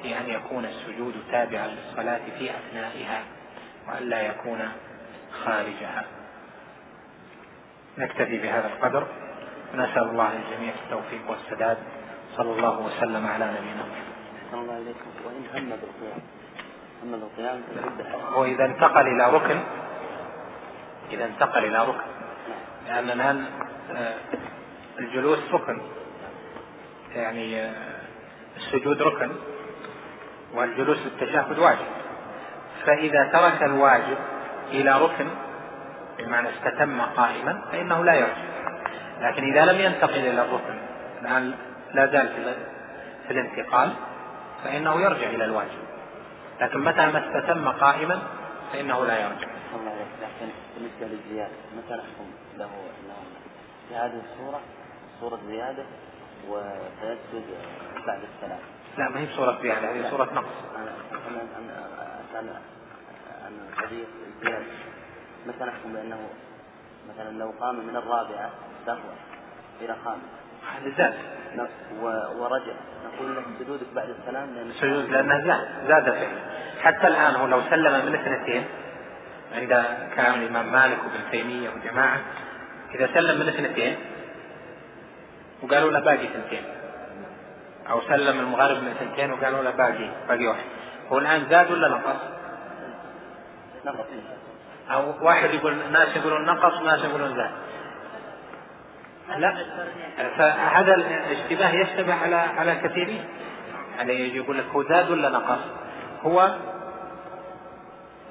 في 0.02 0.18
أن 0.18 0.28
يكون 0.28 0.64
السجود 0.64 1.14
تابعا 1.30 1.66
للصلاة 1.66 2.20
في 2.38 2.50
أثنائها 2.50 3.22
وأن 3.88 4.08
لا 4.08 4.22
يكون 4.22 4.68
خارجها. 5.44 6.04
نكتفي 7.98 8.38
بهذا 8.38 8.66
القدر. 8.66 9.06
ونسأل 9.74 10.02
الله 10.02 10.30
للجميع 10.34 10.72
التوفيق 10.84 11.30
والسداد. 11.30 11.78
صلى 12.38 12.52
الله 12.52 12.80
وسلم 12.80 13.26
على 13.26 13.44
نبينا 13.44 13.82
محمد. 13.90 14.62
الله 14.62 14.74
عليكم. 14.74 15.10
وإن 15.26 15.42
هم 15.54 15.70
بالقيام. 15.70 16.20
هم 17.02 17.10
بالقيام 17.10 17.62
وإذا 18.34 18.64
انتقل 18.64 19.06
إلى 19.06 19.30
ركن. 19.30 19.60
إذا 21.10 21.24
انتقل 21.24 21.64
إلى 21.64 21.78
ركن. 21.78 22.08
لأن 22.86 23.10
الآن 23.10 23.44
آه، 23.96 24.14
الجلوس 24.98 25.38
ركن. 25.52 25.80
يعني 27.14 27.60
آه، 27.62 28.00
السجود 28.56 29.02
ركن. 29.02 29.30
والجلوس 30.54 30.98
للتشهد 30.98 31.58
واجب. 31.58 31.86
فإذا 32.86 33.30
ترك 33.32 33.62
الواجب 33.62 34.18
إلى 34.70 35.02
ركن 35.02 35.28
بمعنى 36.18 36.48
استتم 36.48 37.00
قائما 37.00 37.62
فإنه 37.72 38.04
لا 38.04 38.14
يرجع. 38.14 38.48
لكن 39.20 39.42
إذا 39.44 39.72
لم 39.72 39.80
ينتقل 39.80 40.18
إلى 40.18 40.42
الركن 40.42 40.78
الآن 41.22 41.54
لا 41.94 42.06
زال 42.06 42.54
في 43.26 43.30
الانتقال 43.30 43.92
فإنه 44.64 45.00
يرجع 45.00 45.26
إلى 45.30 45.44
الواجب. 45.44 45.88
لكن 46.60 46.80
متى 46.80 47.06
ما 47.06 47.28
استتم 47.28 47.68
قائما 47.68 48.22
فإنه 48.72 49.06
لا 49.06 49.18
يرجع. 49.18 49.48
الله 49.74 49.90
عليك. 49.90 50.06
لكن 50.22 50.52
بالنسبة 50.74 51.06
للزيادة 51.06 51.54
متى 51.76 51.94
نحكم 51.94 52.30
له 52.58 52.70
في 53.88 53.94
هذه 53.94 54.22
الصورة؟ 54.32 54.60
صورة 55.20 55.38
زيادة 55.48 55.84
وسيسجد 56.48 57.44
بعد 58.06 58.20
السلام. 58.34 58.58
لا 58.98 59.08
ما 59.08 59.20
هي 59.20 59.26
صورة 59.36 59.58
زيادة 59.62 59.90
هذه 59.90 60.10
صورة 60.10 60.24
نقص. 60.24 60.46
أنا 60.76 60.92
أسأل 62.30 62.50
عن 63.44 63.52
الحديث 63.72 64.06
الزيادة 64.26 64.64
متى 65.46 65.64
نحكم 65.64 65.92
بأنه 65.92 66.28
مثلا 67.08 67.38
لو 67.38 67.52
قام 67.60 67.86
من 67.86 67.96
الرابعة 67.96 68.50
سهوا 68.86 69.14
إلى 69.80 69.96
خامس. 70.04 70.22
هذا 70.74 70.92
زاد 70.98 71.14
ورجع. 72.38 72.72
نقول 73.06 73.36
له 73.36 73.42
سجودك 73.58 73.86
بعد 73.94 74.08
السلام 74.08 74.54
لأن 74.54 74.72
سجود 74.72 75.10
لأنه 75.10 75.46
زاد 75.46 75.68
زاد 75.88 76.04
فعلا. 76.04 76.38
حتى 76.82 77.06
الآن 77.06 77.34
هو 77.34 77.46
لو 77.46 77.60
سلم 77.70 78.06
من 78.06 78.14
اثنتين 78.14 78.64
عند 79.54 79.84
كلام 80.16 80.34
الإمام 80.34 80.72
مالك 80.72 80.98
وابن 80.98 81.30
تيمية 81.30 81.70
وجماعة 81.70 82.20
إذا 82.94 83.08
سلم 83.14 83.40
من 83.40 83.48
اثنتين 83.48 83.96
وقالوا 85.62 85.90
له 85.90 86.00
باقي 86.00 86.24
اثنتين. 86.24 86.64
أو 87.90 88.00
سلم 88.00 88.40
المغارب 88.40 88.82
من 88.82 88.88
اثنتين 88.88 89.32
وقالوا 89.32 89.62
له 89.62 89.70
باقي 89.70 90.10
باقي 90.28 90.46
واحد. 90.46 90.64
هو 91.12 91.18
الآن 91.18 91.46
زاد 91.50 91.70
ولا 91.70 91.88
نقص؟ 91.88 92.16
نقص. 93.86 94.06
أو 94.90 95.26
واحد 95.26 95.54
يقول 95.54 95.76
ناس 95.92 96.16
يقولون 96.16 96.44
نقص 96.44 96.80
وناس 96.80 97.04
يقولون 97.04 97.36
زاد. 97.36 97.50
لا. 99.36 99.54
فهذا 100.38 100.94
الاشتباه 100.94 101.70
يشتبه 101.70 102.14
على 102.14 102.36
على 102.36 102.74
كثيرين 102.74 103.24
يعني 103.96 104.36
يقول 104.36 104.58
لك 104.58 104.64
هو 104.64 104.82
زاد 104.82 105.10
ولا 105.10 105.28
نقص؟ 105.28 105.58
هو 106.22 106.56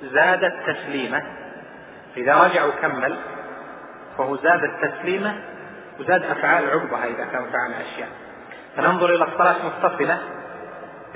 زاد 0.01 0.43
التسليمة 0.43 1.23
إذا 2.17 2.35
رجع 2.43 2.65
وكمل 2.65 3.17
فهو 4.17 4.35
زاد 4.35 4.63
التسليمة 4.63 5.35
وزاد 5.99 6.23
أفعال 6.23 6.69
عقبها 6.69 7.05
إذا 7.05 7.25
كان 7.25 7.45
فعل 7.45 7.73
أشياء. 7.81 8.09
فننظر 8.77 9.15
إلى 9.15 9.23
الصلاة 9.23 9.55
متصلة 9.65 10.17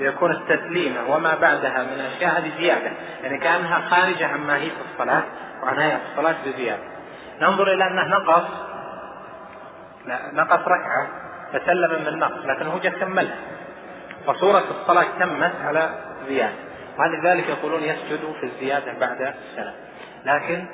يكون 0.00 0.30
التسليمة 0.30 1.14
وما 1.14 1.34
بعدها 1.34 1.82
من 1.82 2.00
أشياء 2.00 2.38
هذه 2.38 2.50
زيادة. 2.58 2.92
يعني 3.22 3.38
كأنها 3.38 3.80
خارجة 3.88 4.26
عن 4.26 4.46
ماهية 4.46 4.72
الصلاة 4.92 5.22
وعن 5.62 5.78
هيئة 5.78 6.00
الصلاة 6.10 6.34
بزيادة. 6.46 6.82
ننظر 7.40 7.72
إلى 7.72 7.86
أنه 7.86 8.08
نقص. 8.08 8.71
نقص 10.32 10.68
ركعة 10.68 11.08
فسلم 11.52 12.00
من 12.00 12.08
النقص 12.08 12.46
لكن 12.46 12.66
هو 12.66 12.78
جاء 12.78 12.98
كملها 12.98 13.38
فصورة 14.26 14.64
الصلاة 14.70 15.06
تمت 15.18 15.54
على 15.60 15.98
زيادة. 16.28 16.54
ولذلك 16.98 17.48
يقولون 17.48 17.82
يسجد 17.82 18.34
في 18.40 18.46
الزيادة 18.46 18.92
بعد 18.92 19.20
السلام. 19.20 19.74
لكن 20.24 20.66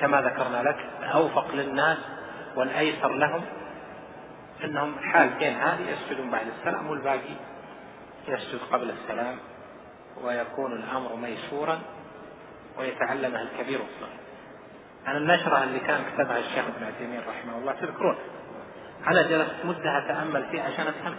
كما 0.00 0.22
ذكرنا 0.22 0.62
لك 0.62 0.76
الأوفق 1.02 1.54
للناس 1.54 1.98
والأيسر 2.56 3.08
لهم 3.08 3.42
أنهم 4.64 4.98
حالتين. 4.98 5.56
هذه 5.56 5.80
يسجدون 5.90 6.30
بعد 6.30 6.46
السلام 6.58 6.90
والباقي 6.90 7.36
يسجد 8.28 8.60
قبل 8.72 8.90
السلام. 8.90 9.36
ويكون 10.24 10.72
الأمر 10.72 11.16
ميسورا 11.16 11.78
ويتعلمها 12.78 13.42
الكبير 13.42 13.80
والصغير. 13.80 14.20
أنا 15.06 15.18
النشرة 15.18 15.64
اللي 15.64 15.78
كان 15.78 16.00
كتبها 16.12 16.38
الشيخ 16.38 16.64
ابن 16.76 16.86
عثيمين 16.86 17.20
رحمه 17.28 17.58
الله 17.58 17.72
تذكرون. 17.72 18.16
أنا 19.06 19.22
جلست 19.22 19.54
مدة 19.64 19.98
أتأمل 19.98 20.44
فيها 20.50 20.64
عشان 20.64 20.86
أفهم. 20.86 21.16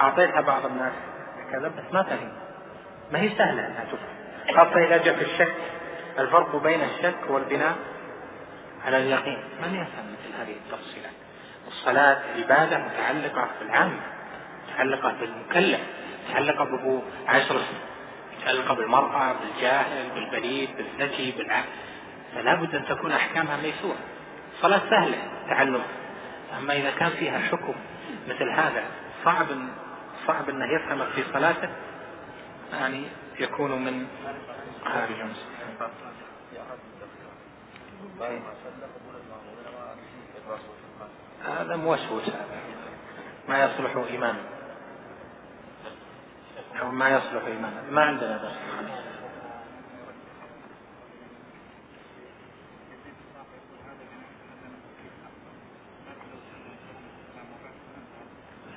أعطيتها 0.00 0.40
بعض 0.40 0.66
الناس 0.66 0.92
كذا 1.52 1.68
بس 1.68 1.92
ما 1.92 2.02
فهم 2.02 2.32
ما 3.12 3.20
هي 3.20 3.28
سهلة 3.28 3.66
أنها 3.66 3.84
تفهم. 3.84 4.56
خاصة 4.56 4.84
إذا 4.86 4.96
جاء 4.96 5.16
في 5.16 5.24
الشك. 5.24 5.54
الفرق 6.18 6.56
بين 6.56 6.80
الشك 6.80 7.30
والبناء 7.30 7.76
على 8.86 8.96
اليقين. 8.96 9.38
من 9.62 9.74
يفهم 9.74 10.06
مثل 10.12 10.40
هذه 10.40 10.56
التفصيلات؟ 10.56 11.12
الصلاة 11.68 12.18
عبادة 12.36 12.78
متعلقة 12.78 13.48
بالعامة 13.60 14.00
متعلقة 14.68 15.14
بالمكلف 15.20 15.80
متعلقة 16.28 16.64
بأبو 16.64 17.00
عشر 17.28 17.60
متعلقة 18.40 18.74
بالمرأة 18.74 19.32
بالجاهل 19.32 20.10
بالبليد 20.14 20.68
بالذكي 20.76 21.32
بالعقل 21.38 21.68
فلا 22.34 22.54
بد 22.54 22.74
أن 22.74 22.84
تكون 22.84 23.12
أحكامها 23.12 23.56
ميسورة. 23.56 23.98
صلاة 24.62 24.80
سهلة 24.90 25.18
تعلمها 25.48 25.86
أما 26.58 26.72
إذا 26.72 26.90
كان 26.90 27.10
فيها 27.10 27.38
حكم 27.38 27.74
مثل 28.28 28.50
هذا 28.50 28.84
صعب 29.24 29.46
صعب 30.26 30.50
أنه 30.50 30.64
يفهم 30.64 31.06
في 31.06 31.24
صلاته 31.32 31.68
يعني 32.72 33.04
يكون 33.38 33.84
من 33.84 34.06
خارج 34.84 35.16
هذا 41.44 41.76
موسوس 41.76 42.28
هذا 42.28 42.60
ما 43.48 43.64
يصلح 43.64 43.96
إيمانا. 44.10 44.40
أو 46.80 46.90
ما 46.90 47.08
يصلح 47.08 47.44
إيمانا. 47.46 47.82
ما 47.90 48.02
عندنا 48.02 48.36
درس. 48.36 48.58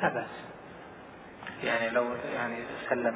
لا 0.01 0.09
بأس 0.09 0.25
يعني 1.63 1.89
لو 1.89 2.05
يعني 2.33 2.63
سلم. 2.89 3.15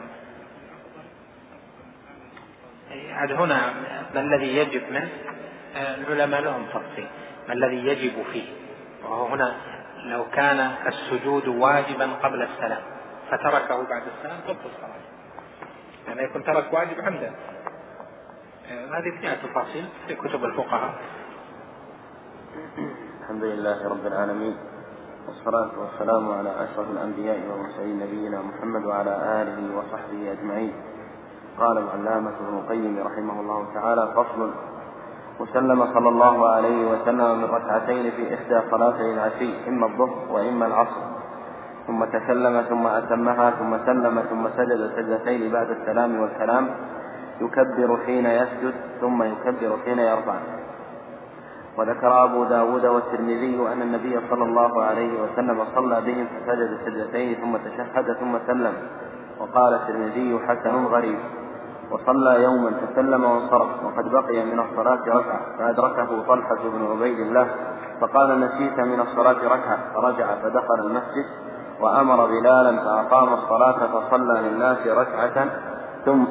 عاد 2.91 3.31
هنا 3.31 3.73
ما 4.13 4.19
الذي 4.19 4.57
يجب 4.57 4.91
منه 4.91 5.09
العلماء 5.75 6.41
لهم 6.41 6.65
تفصيل. 6.65 7.07
ما 7.47 7.53
الذي 7.53 7.87
يجب 7.87 8.23
فيه؟ 8.33 8.47
وهو 9.03 9.25
هنا 9.25 9.55
لو 10.03 10.29
كان 10.29 10.75
السجود 10.87 11.47
واجبا 11.47 12.05
قبل 12.05 12.41
السلام 12.41 12.81
فتركه 13.31 13.87
بعد 13.89 14.03
السلام 14.17 14.39
تبطل 14.47 14.69
الصلاة. 14.75 14.93
يعني 16.07 16.23
يكون 16.23 16.43
ترك 16.43 16.73
واجب 16.73 17.01
عمدا 17.01 17.33
هذه 18.69 19.19
فيها 19.21 19.35
تفاصيل 19.35 19.85
في 20.07 20.15
كتب 20.15 20.45
الفقهاء. 20.45 20.93
الحمد 23.21 23.43
لله 23.43 23.89
رب 23.89 24.07
العالمين. 24.07 24.57
والصلاة 25.27 25.69
والسلام 25.79 26.31
على 26.31 26.49
أشرف 26.49 26.91
الأنبياء 26.91 27.39
والمرسلين 27.49 27.99
نبينا 27.99 28.41
محمد 28.41 28.85
وعلى 28.85 29.41
آله 29.41 29.77
وصحبه 29.77 30.31
أجمعين. 30.31 30.73
قال 31.59 31.77
العلامة 31.77 32.31
ابن 32.39 32.57
القيم 32.57 32.99
رحمه 33.07 33.39
الله 33.41 33.65
تعالى 33.73 34.07
فصل 34.15 34.51
وسلم 35.39 35.93
صلى 35.93 36.09
الله 36.09 36.49
عليه 36.49 36.91
وسلم 36.91 37.37
من 37.37 37.43
ركعتين 37.43 38.11
في 38.11 38.33
إحدى 38.33 38.61
صلاتي 38.71 39.13
العشي 39.13 39.67
إما 39.67 39.85
الظهر 39.85 40.17
وإما 40.31 40.65
العصر. 40.65 41.01
ثم 41.87 42.05
تكلم 42.05 42.61
ثم 42.61 42.87
أتمها 42.87 43.51
ثم 43.51 43.77
سلم 43.85 44.21
ثم 44.29 44.47
سجد 44.57 44.91
سجدتين 44.95 45.51
بعد 45.51 45.69
السلام 45.69 46.19
والكلام 46.21 46.69
يكبر 47.41 47.97
حين 48.05 48.25
يسجد 48.25 48.73
ثم 49.01 49.23
يكبر 49.23 49.77
حين 49.85 49.99
يرفع. 49.99 50.35
وذكر 51.77 52.23
أبو 52.23 52.43
داود 52.43 52.85
والترمذي 52.85 53.67
أن 53.73 53.81
النبي 53.81 54.19
صلى 54.29 54.43
الله 54.43 54.83
عليه 54.83 55.21
وسلم 55.21 55.65
صلى 55.75 56.01
بهم 56.01 56.27
فسجد 56.27 56.77
سجدتين 56.85 57.35
ثم 57.35 57.57
تشهد 57.57 58.13
ثم 58.13 58.37
سلم. 58.47 58.73
وقال 59.39 59.73
الترمذي 59.73 60.39
حسن 60.47 60.85
غريب. 60.85 61.19
وصلى 61.91 62.43
يوما 62.43 62.71
فسلم 62.71 63.23
وانصرف. 63.23 63.83
وقد 63.85 64.11
بقي 64.11 64.45
من 64.45 64.59
الصلاة 64.59 65.03
ركعة. 65.07 65.39
فأدركه 65.57 66.23
طلحة 66.27 66.61
بن 66.63 66.91
عبيد 66.91 67.19
الله. 67.19 67.47
فقال 68.01 68.39
نسيت 68.39 68.79
من 68.79 68.99
الصلاة 68.99 69.47
ركعة. 69.55 69.77
فرجع 69.93 70.35
فدخل 70.35 70.79
المسجد 70.79 71.25
وأمر 71.81 72.25
بلالا 72.25 72.77
فأقام 72.77 73.33
الصلاة 73.33 73.79
فصلى 73.87 74.41
للناس 74.41 74.87
ركعة 74.87 75.49
ثم 76.05 76.25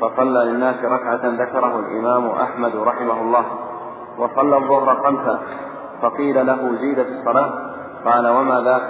فصلى 0.00 0.44
للناس 0.44 0.84
ركعة 0.84 1.20
ذكره 1.24 1.78
الإمام 1.78 2.28
أحمد 2.28 2.76
رحمه 2.76 3.20
الله. 3.20 3.69
وصلى 4.20 4.56
الظهر 4.56 4.94
خمسة. 4.94 5.38
فقيل 6.02 6.46
له 6.46 6.76
زيد 6.80 7.02
في 7.02 7.12
الصلاة. 7.18 7.50
قال 8.04 8.28
وما 8.28 8.60
ذاك؟ 8.60 8.82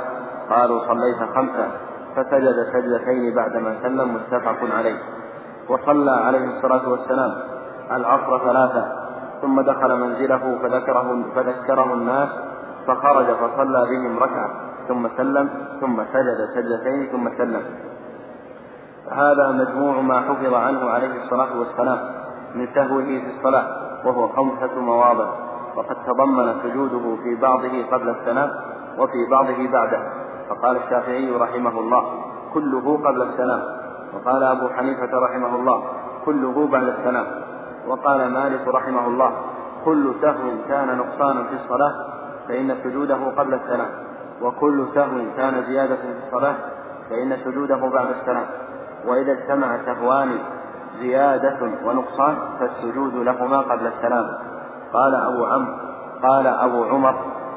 قالوا 0.51 0.81
صليت 0.87 1.31
خمسة. 1.35 1.69
فسجد 2.17 2.57
سجدتين 2.73 3.35
بعدما 3.35 3.77
سلم 3.83 4.15
متفق 4.15 4.77
عليه. 4.77 4.99
وصلى 5.69 6.11
عليه 6.11 6.57
الصلاة 6.57 6.89
والسلام. 6.89 7.33
العصر 7.93 8.39
ثلاثة. 8.39 8.85
ثم 9.43 9.61
دخل 9.61 10.01
منزله 10.01 10.59
فذكره, 10.63 11.25
فذكره 11.35 11.95
الناس. 11.95 12.29
فخرج 12.87 13.27
فصلى 13.27 13.87
بهم 13.91 14.19
ركعة. 14.19 14.51
ثم 14.89 15.09
سلم. 15.17 15.51
ثم 15.81 16.03
سجد 16.13 16.49
سجدتين. 16.55 17.09
ثم 17.13 17.29
سلم. 17.39 17.63
هذا 19.13 19.51
مجموع 19.51 20.01
ما 20.01 20.21
حفظ 20.21 20.55
عنه 20.55 20.91
عليه 20.91 21.23
الصلاة 21.25 21.59
والسلام. 21.59 21.99
من 22.55 22.69
سهوه 22.75 23.05
في 23.05 23.31
الصلاة. 23.39 23.90
وهو 24.05 24.29
خمسة 24.29 24.81
مواضع. 24.81 25.27
وقد 25.77 25.97
تضمن 26.07 26.55
سجوده 26.63 27.17
في 27.23 27.35
بعضه 27.35 27.85
قبل 27.93 28.09
السلام 28.09 28.51
وفي 28.99 29.27
بعضه 29.31 29.69
بعده. 29.73 30.03
فقال 30.51 30.77
الشافعي 30.77 31.31
رحمه 31.31 31.81
الله 31.81 32.03
كله 32.55 32.97
قبل 33.05 33.23
السلام 33.23 33.63
وقال 34.15 34.43
أبو 34.43 34.69
حنيفة 34.69 35.19
رحمه 35.19 35.57
الله 35.57 35.83
كله 36.25 36.67
بعد 36.67 36.83
السلام 36.89 37.27
وقال 37.89 38.33
مالك 38.33 38.69
رحمه 38.69 39.07
الله 39.07 39.33
كل 39.85 40.15
سهو 40.23 40.51
كان 40.69 40.99
نقصانا 40.99 41.43
في 41.45 41.55
الصلاة 41.55 41.95
فإن 42.49 42.77
سجوده 42.85 43.17
قبل 43.37 43.55
السلام 43.55 43.89
وكل 44.43 44.87
سهو 44.95 45.19
كان 45.37 45.65
زيادة 45.69 45.97
في 45.97 46.27
الصلاة 46.27 46.55
فإن 47.11 47.37
سجوده 47.45 47.77
بعد 47.77 48.07
السلام 48.21 48.47
وإذا 49.07 49.33
اجتمع 49.33 49.79
سهوان 49.87 50.39
زيادة 51.01 51.59
ونقصان 51.85 52.37
فالسجود 52.61 53.15
لهما 53.15 53.59
قبل 53.59 53.87
السلام. 53.87 54.27
قال 54.93 55.15
أبو 55.15 55.45
عمرو 55.45 55.75
قال 56.23 56.47
أبو 56.47 56.85
عمر 56.85 57.15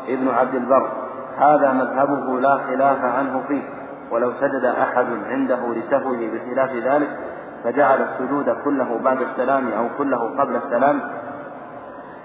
ابن 0.07 0.29
عبد 0.29 0.55
البر 0.55 0.89
هذا 1.37 1.71
مذهبه 1.71 2.39
لا 2.39 2.57
خلاف 2.57 3.05
عنه 3.05 3.41
فيه. 3.47 3.63
ولو 4.11 4.31
سجد 4.31 4.65
أحد 4.65 5.05
عنده 5.29 5.73
لسهوه 5.73 6.17
بخلاف 6.17 6.71
ذلك 6.73 7.09
فجعل 7.63 8.01
السجود 8.01 8.49
كله 8.63 8.99
بعد 9.03 9.21
السلام 9.21 9.71
أو 9.71 9.87
كله 9.97 10.37
قبل 10.39 10.55
السلام 10.55 10.99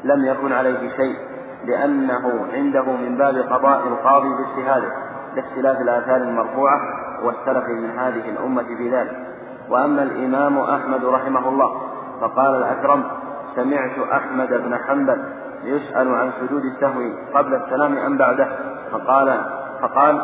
لم 0.05 0.25
يكن 0.25 0.53
عليه 0.53 0.97
شيء 0.97 1.17
لأنه 1.65 2.47
عنده 2.53 2.83
من 2.83 3.17
باب 3.19 3.37
قضاء 3.37 3.89
القاضي 3.89 4.29
باجتهاده 4.29 4.93
لاختلاف 5.37 5.81
الآثار 5.81 6.17
المرفوعة 6.17 6.81
والسلف 7.25 7.65
من 7.69 7.99
هذه 7.99 8.31
الأمة 8.31 8.63
بذلك. 8.63 9.17
وأما 9.71 10.03
الإمام 10.03 10.59
أحمد 10.59 11.05
رحمه 11.05 11.49
الله 11.49 11.81
فقال 12.21 12.55
الأكرم 12.55 13.05
سمعت 13.57 13.99
أحمد 14.13 14.49
بن 14.49 14.79
حنبل 14.89 15.25
يسأل 15.65 16.15
عن 16.15 16.31
سجود 16.41 16.63
السهو 16.65 17.01
قبل 17.35 17.55
السلام 17.55 17.99
أم 17.99 18.17
بعده؟ 18.17 18.49
فقال 18.93 19.41
فقال 19.83 20.23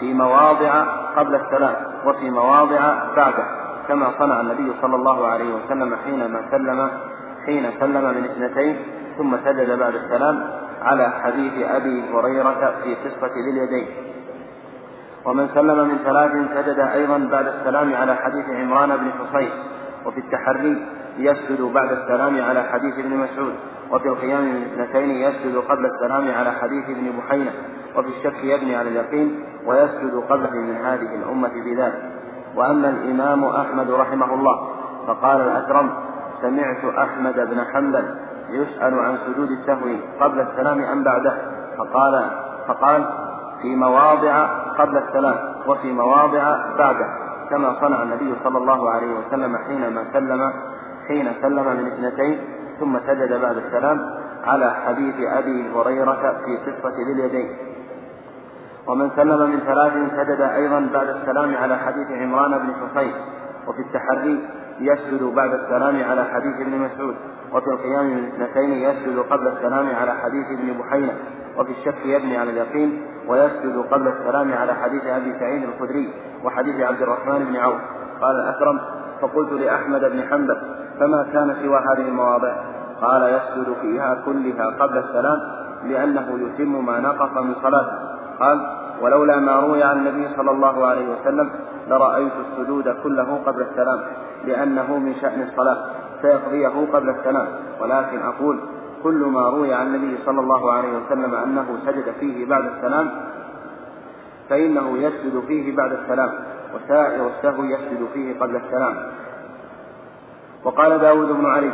في 0.00 0.14
مواضع 0.14 0.84
قبل 1.16 1.34
السلام 1.34 1.74
وفي 2.06 2.30
مواضع 2.30 2.94
بعده 3.16 3.44
كما 3.88 4.10
صنع 4.18 4.40
النبي 4.40 4.72
صلى 4.82 4.96
الله 4.96 5.26
عليه 5.26 5.54
وسلم 5.54 5.96
حينما 6.04 6.42
سلم 6.50 6.90
حين 7.46 7.70
سلم 7.80 8.04
من 8.04 8.24
اثنتين 8.24 8.76
ثم 9.18 9.36
سجد 9.44 9.78
بعد 9.78 9.94
السلام 9.94 10.44
على 10.82 11.12
حديث 11.22 11.52
أبي 11.66 12.04
هريرة 12.14 12.74
في 12.82 12.94
قصة 12.94 13.34
ذي 13.34 13.50
اليدين 13.50 13.86
ومن 15.24 15.48
سلم 15.54 15.88
من 15.88 15.98
ثلاث 16.04 16.32
سجد 16.54 16.78
أيضا 16.78 17.18
بعد 17.18 17.46
السلام 17.46 17.94
على 17.94 18.14
حديث 18.14 18.44
عمران 18.48 18.96
بن 18.96 19.10
حصين 19.12 19.50
وفي 20.06 20.20
التحري 20.20 20.86
يسجد 21.18 21.62
بعد 21.62 21.92
السلام 21.92 22.42
على 22.42 22.62
حديث 22.62 22.98
ابن 22.98 23.16
مسعود 23.16 23.54
وفي 23.90 24.08
القيام 24.08 24.44
من 24.44 24.62
اثنتين 24.62 25.10
يسجد 25.10 25.56
قبل 25.56 25.86
السلام 25.86 26.30
على 26.30 26.52
حديث 26.52 26.84
ابن 26.84 27.12
بحينة 27.18 27.52
وفي 27.96 28.08
الشك 28.08 28.44
يبني 28.44 28.76
على 28.76 28.88
اليقين 28.88 29.44
ويسجد 29.66 30.14
قبله 30.28 30.50
من 30.50 30.76
هذه 30.76 31.14
الأمة 31.14 31.48
بذلك. 31.48 32.02
وأما 32.56 32.88
الإمام 32.88 33.44
أحمد 33.44 33.90
رحمه 33.90 34.34
الله 34.34 34.68
فقال 35.06 35.40
الأكرم 35.40 35.90
سمعت 36.42 36.84
أحمد 36.84 37.34
بن 37.34 37.64
حنبل 37.72 38.14
يسأل 38.50 38.94
عن 38.98 39.18
سجود 39.26 39.50
السهو 39.50 39.96
قبل 40.20 40.40
السلام 40.40 40.82
أم 40.82 41.04
بعده؟ 41.04 41.34
فقال 41.78 42.30
فقال 42.68 43.04
في 43.62 43.76
مواضع 43.76 44.46
قبل 44.78 44.96
السلام 44.96 45.36
وفي 45.66 45.92
مواضع 45.92 46.56
بعده 46.78 47.06
كما 47.50 47.76
صنع 47.80 48.02
النبي 48.02 48.34
صلى 48.44 48.58
الله 48.58 48.90
عليه 48.90 49.18
وسلم 49.18 49.56
حينما 49.56 50.04
سلم 50.12 50.52
حين 51.08 51.32
سلم 51.42 51.66
من 51.66 51.86
اثنتين 51.86 52.40
ثم 52.80 52.98
سجد 53.06 53.40
بعد 53.40 53.56
السلام 53.56 53.98
على 54.44 54.74
حديث 54.86 55.14
أبي 55.20 55.70
هريرة 55.74 56.40
في 56.44 56.56
قصة 56.56 56.96
ذي 56.96 57.12
اليدين 57.12 57.56
ومن 58.86 59.10
سلم 59.16 59.50
من 59.50 59.60
ثلاث 59.60 59.92
سجد 59.92 60.40
أيضا 60.40 60.88
بعد 60.94 61.08
السلام 61.08 61.54
على 61.56 61.76
حديث 61.76 62.10
عمران 62.10 62.58
بن 62.58 62.74
حصين 62.74 63.12
وفي 63.68 63.80
التحري 63.82 64.48
يسجد 64.82 65.22
بعد 65.22 65.52
السلام 65.52 66.02
على 66.10 66.24
حديث 66.24 66.60
ابن 66.60 66.78
مسعود. 66.78 67.14
وفي 67.52 67.66
القيام 67.66 68.06
من 68.06 68.24
اثنتين 68.24 68.72
يسجد 68.72 69.18
قبل 69.18 69.48
السلام 69.48 69.86
على 70.00 70.12
حديث 70.14 70.46
ابن 70.46 70.78
بحينة. 70.78 71.14
وفي 71.58 71.72
الشك 71.72 72.06
يبني 72.06 72.36
على 72.36 72.50
اليقين 72.50 73.02
ويسجد 73.28 73.84
قبل 73.90 74.08
السلام 74.08 74.52
على 74.52 74.74
حديث 74.74 75.06
أبي 75.06 75.38
سعيد 75.38 75.62
الخدري 75.62 76.14
وحديث 76.44 76.80
عبد 76.80 77.02
الرحمن 77.02 77.44
بن 77.44 77.56
عوف. 77.56 77.80
قال 78.22 78.36
الأكرم 78.36 78.80
فقلت 79.20 79.52
لأحمد 79.52 80.00
بن 80.00 80.22
حنبل 80.22 80.56
فما 81.00 81.26
كان 81.32 81.56
سوى 81.62 81.78
هذه 81.78 82.08
المواضع؟ 82.08 82.54
قال 83.02 83.22
يسجد 83.22 83.76
فيها 83.80 84.22
كلها 84.24 84.66
قبل 84.66 84.98
السلام 84.98 85.38
لأنه 85.84 86.38
يتم 86.40 86.86
ما 86.86 87.00
نقص 87.00 87.36
من 87.36 87.54
صلاته. 87.62 87.98
قال 88.40 88.81
ولولا 89.02 89.36
ما 89.36 89.56
روي 89.56 89.82
عن 89.82 90.06
النبي 90.06 90.36
صلى 90.36 90.50
الله 90.50 90.86
عليه 90.86 91.06
وسلم 91.08 91.50
لرأيت 91.88 92.32
السجود 92.32 92.96
كله 93.02 93.40
قبل 93.46 93.62
السلام 93.62 94.00
لأنه 94.44 94.98
من 94.98 95.14
شأن 95.20 95.42
الصلاة 95.42 95.84
فيقضيه 96.22 96.86
قبل 96.92 97.08
السلام. 97.10 97.46
ولكن 97.80 98.18
أقول 98.22 98.60
كل 99.02 99.24
ما 99.24 99.48
روي 99.48 99.74
عن 99.74 99.86
النبي 99.86 100.18
صلى 100.26 100.40
الله 100.40 100.72
عليه 100.72 100.88
وسلم 100.98 101.34
أنه 101.34 101.78
سجد 101.86 102.14
فيه 102.20 102.46
بعد 102.46 102.64
السلام 102.64 103.10
فإنه 104.48 104.98
يسجد 104.98 105.42
فيه 105.48 105.76
بعد 105.76 105.92
السلام 105.92 106.30
وسائر 106.74 107.26
السهو 107.26 107.64
يسجد 107.64 108.08
فيه 108.14 108.40
قبل 108.40 108.56
السلام. 108.56 108.96
وقال 110.64 110.98
داود 110.98 111.28
بن 111.28 111.46
علي 111.46 111.70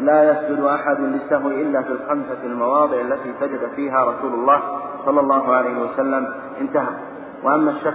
لا 0.00 0.30
يسجد 0.30 0.60
أحد 0.64 1.00
للسهو 1.00 1.48
إلا 1.48 1.82
في 1.82 1.92
الخمسة 1.92 2.38
المواضع 2.44 3.00
التي 3.00 3.34
سجد 3.40 3.68
فيها 3.76 4.04
رسول 4.04 4.34
الله 4.34 4.62
صلى 5.06 5.20
الله 5.20 5.54
عليه 5.54 5.82
وسلم. 5.82 6.34
انتهى. 6.60 6.94
وأما 7.42 7.70
الشك 7.70 7.94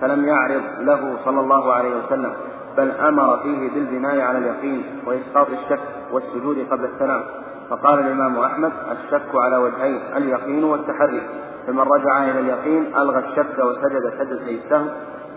فلم 0.00 0.24
يعرض 0.24 0.62
له 0.78 1.16
صلى 1.24 1.40
الله 1.40 1.72
عليه 1.72 1.96
وسلم 1.96 2.32
بل 2.76 2.90
أمر 2.90 3.36
فيه 3.42 3.70
بالبناء 3.70 4.20
على 4.20 4.38
اليقين 4.38 4.84
وإسقاط 5.06 5.46
الشك 5.50 5.80
والسجود 6.12 6.66
قبل 6.70 6.84
السلام. 6.84 7.22
فقال 7.70 7.98
الإمام 7.98 8.38
أحمد 8.38 8.72
الشك 8.92 9.34
على 9.34 9.56
وجهين 9.56 10.00
اليقين 10.16 10.64
والتحري. 10.64 11.22
فمن 11.66 11.80
رجع 11.80 12.24
إلى 12.24 12.40
اليقين 12.40 12.96
ألغى 12.96 13.18
الشك 13.18 13.58
وسجد 13.58 14.12
سجدتي 14.18 14.60
السهو 14.64 14.86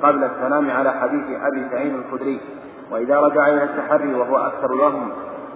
قبل 0.04 0.24
السلام 0.24 0.72
على 0.72 0.92
حديث 0.92 1.24
أبي 1.42 1.68
سعيد 1.72 1.94
الخدري. 1.96 2.42
وإذا 2.92 3.20
رجع 3.20 3.48
إلى 3.48 3.64
التحري 3.64 4.14
وهو 4.14 4.38
أكثر 4.38 4.76
لهم 4.76 5.12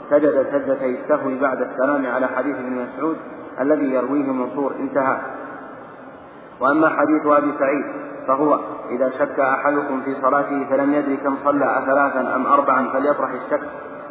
سجد 0.09 0.47
سجدتي 0.51 0.99
السهو 0.99 1.39
بعد 1.41 1.61
السلام 1.61 2.05
على 2.05 2.27
حديث 2.27 2.55
ابن 2.55 2.87
مسعود 2.87 3.17
الذي 3.61 3.93
يرويه 3.93 4.31
منصور 4.31 4.73
انتهى. 4.79 5.17
وأما 6.59 6.89
حديث 6.89 7.25
أبي 7.25 7.53
سعيد 7.59 7.85
فهو 8.27 8.59
إذا 8.89 9.09
شك 9.19 9.39
أحدكم 9.39 10.01
في 10.01 10.15
صلاته 10.21 10.65
فلم 10.69 10.93
يدري 10.93 11.17
كم 11.17 11.35
صلى 11.45 11.77
أثلاثا 11.77 12.35
أم 12.35 12.47
أربعا 12.47 12.87
فليطرح 12.93 13.29
الشك 13.31 13.61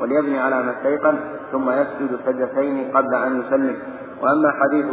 وليبني 0.01 0.41
على 0.41 0.63
ما 0.63 0.71
استيقن 0.71 1.19
ثم 1.53 1.71
يسجد 1.71 2.19
سجدتين 2.27 2.91
قبل 2.95 3.15
أن 3.15 3.41
يسلم. 3.41 3.77
وأما 4.23 4.51
حديث 4.51 4.87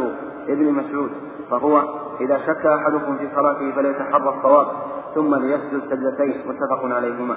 ابن 0.48 0.72
مسعود 0.72 1.10
فهو 1.50 1.82
إذا 2.20 2.38
شك 2.38 2.66
أحدكم 2.66 3.16
في 3.16 3.28
صلاته 3.34 3.72
فليتحرى 3.72 4.34
الصواب 4.36 4.66
ثم 5.14 5.34
ليسجد 5.34 5.82
سجدتين 5.90 6.40
متفق 6.48 6.94
عليهما. 6.96 7.36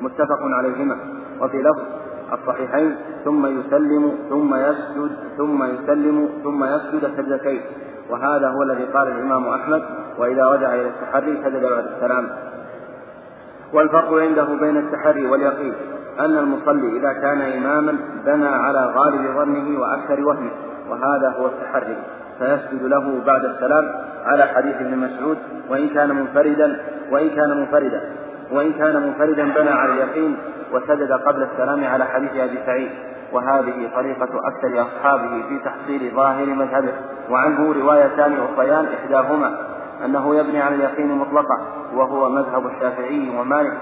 متفق 0.00 0.42
عليهما. 0.42 0.96
وفي 1.40 1.62
لفظ 1.62 1.82
الصحيحين 2.32 2.96
ثم 3.24 3.46
يسلم 3.46 4.12
ثم 4.30 4.54
يسجد 4.54 5.10
ثم 5.38 5.64
يسلم 5.64 6.28
ثم 6.44 6.64
يسجد 6.64 7.10
سجدتين. 7.16 7.60
وهذا 8.10 8.48
هو 8.48 8.62
الذي 8.62 8.84
قال 8.84 9.08
الإمام 9.08 9.48
أحمد 9.48 9.82
وإذا 10.18 10.44
رجع 10.44 10.74
إلى 10.74 10.88
التحري 10.88 11.42
سجد 11.44 11.62
بعد 11.62 11.84
السلام. 11.96 12.28
والفرق 13.72 14.14
عنده 14.14 14.44
بين 14.44 14.76
التحري 14.76 15.26
واليقين 15.26 15.74
أن 16.20 16.38
المصلي 16.38 16.98
إذا 16.98 17.12
كان 17.12 17.40
إماما 17.40 17.98
بنى 18.26 18.48
على 18.48 18.92
غالب 18.96 19.36
ظنه 19.36 19.80
وأكثر 19.80 20.24
وهمه 20.24 20.50
وهذا 20.90 21.34
هو 21.38 21.46
التحري. 21.46 21.96
فيسجد 22.38 22.82
له 22.82 23.20
بعد 23.26 23.44
السلام 23.44 23.84
على 24.24 24.44
حديث 24.44 24.76
ابن 24.76 24.98
مسعود 24.98 25.38
وإن 25.70 25.88
كان 25.88 26.16
منفردا 26.16 26.80
وإن 27.10 27.28
كان 27.28 27.50
منفردا. 27.56 28.02
وإن 28.52 28.72
كان 28.72 29.02
منفردا 29.02 29.44
بنى 29.44 29.70
على 29.70 29.92
اليقين 29.92 30.36
وسجد 30.72 31.12
قبل 31.12 31.42
السلام 31.42 31.84
على 31.84 32.04
حديث 32.04 32.30
أبي 32.36 32.58
سعيد. 32.66 32.90
وهذه 33.32 33.90
طريقة 33.94 34.28
أكثر 34.48 34.82
أصحابه 34.82 35.42
في 35.48 35.58
تحصيل 35.64 36.14
ظاهر 36.14 36.46
مذهبه. 36.46 36.92
وعنه 37.30 37.72
روايتان 37.72 38.38
أخريان 38.40 38.86
إحداهما 38.86 39.58
أنه 40.04 40.36
يبني 40.36 40.60
على 40.60 40.74
اليقين 40.74 41.18
مطلقا 41.18 41.58
وهو 41.94 42.28
مذهب 42.28 42.66
الشافعي 42.66 43.38
ومالك 43.38 43.78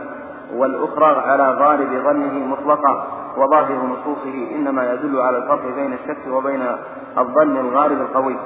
والأخرى 0.54 1.30
على 1.30 1.50
غالب 1.50 2.04
ظنه 2.04 2.46
مطلقا 2.46 3.06
وظاهر 3.36 3.86
نصوصه 3.86 4.54
إنما 4.54 4.92
يدل 4.92 5.20
على 5.20 5.38
الفرق 5.38 5.74
بين 5.74 5.92
الشك 5.92 6.26
وبين 6.32 6.62
الظن 7.18 7.56
الغالب 7.56 8.00
القوي. 8.00 8.36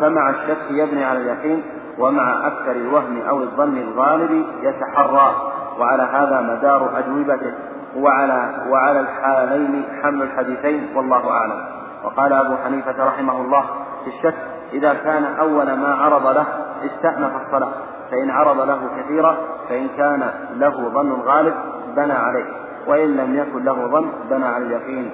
فمع 0.00 0.30
الشك 0.30 0.70
يبني 0.70 1.04
على 1.04 1.18
اليقين 1.18 1.62
ومع 1.98 2.46
أكثر 2.46 2.72
الوهم 2.72 3.22
أو 3.28 3.42
الظن 3.42 3.76
الغالب 3.76 4.46
يتحرى. 4.62 5.52
وعلى 5.78 6.02
هذا 6.02 6.40
مدار 6.40 6.98
أجوبته. 6.98 7.52
وعلى 7.96 8.66
وعلى 8.68 9.00
الحالين 9.00 9.84
حمل 10.02 10.22
الحديثين 10.22 10.96
والله 10.96 11.30
أعلم. 11.30 11.64
وقال 12.04 12.32
أبو 12.32 12.56
حنيفة 12.64 13.04
رحمه 13.04 13.40
الله 13.40 13.64
في 14.04 14.10
الشك 14.10 14.34
إذا 14.72 14.94
كان 14.94 15.24
أول 15.24 15.72
ما 15.72 15.94
عرض 15.94 16.26
له 16.26 16.46
استأنف 16.84 17.32
الصلاة 17.46 17.72
فإن 18.10 18.30
عرض 18.30 18.60
له 18.60 18.78
كثيرا 18.98 19.36
فإن 19.68 19.88
كان 19.88 20.30
له 20.54 20.88
ظن 20.88 21.12
غالب 21.12 21.54
بنى 21.96 22.12
عليه. 22.12 22.44
وإن 22.86 23.16
لم 23.16 23.36
يكن 23.36 23.64
له 23.64 23.86
ظن 23.86 24.08
بنى 24.30 24.44
على 24.44 24.64
اليقين. 24.64 25.10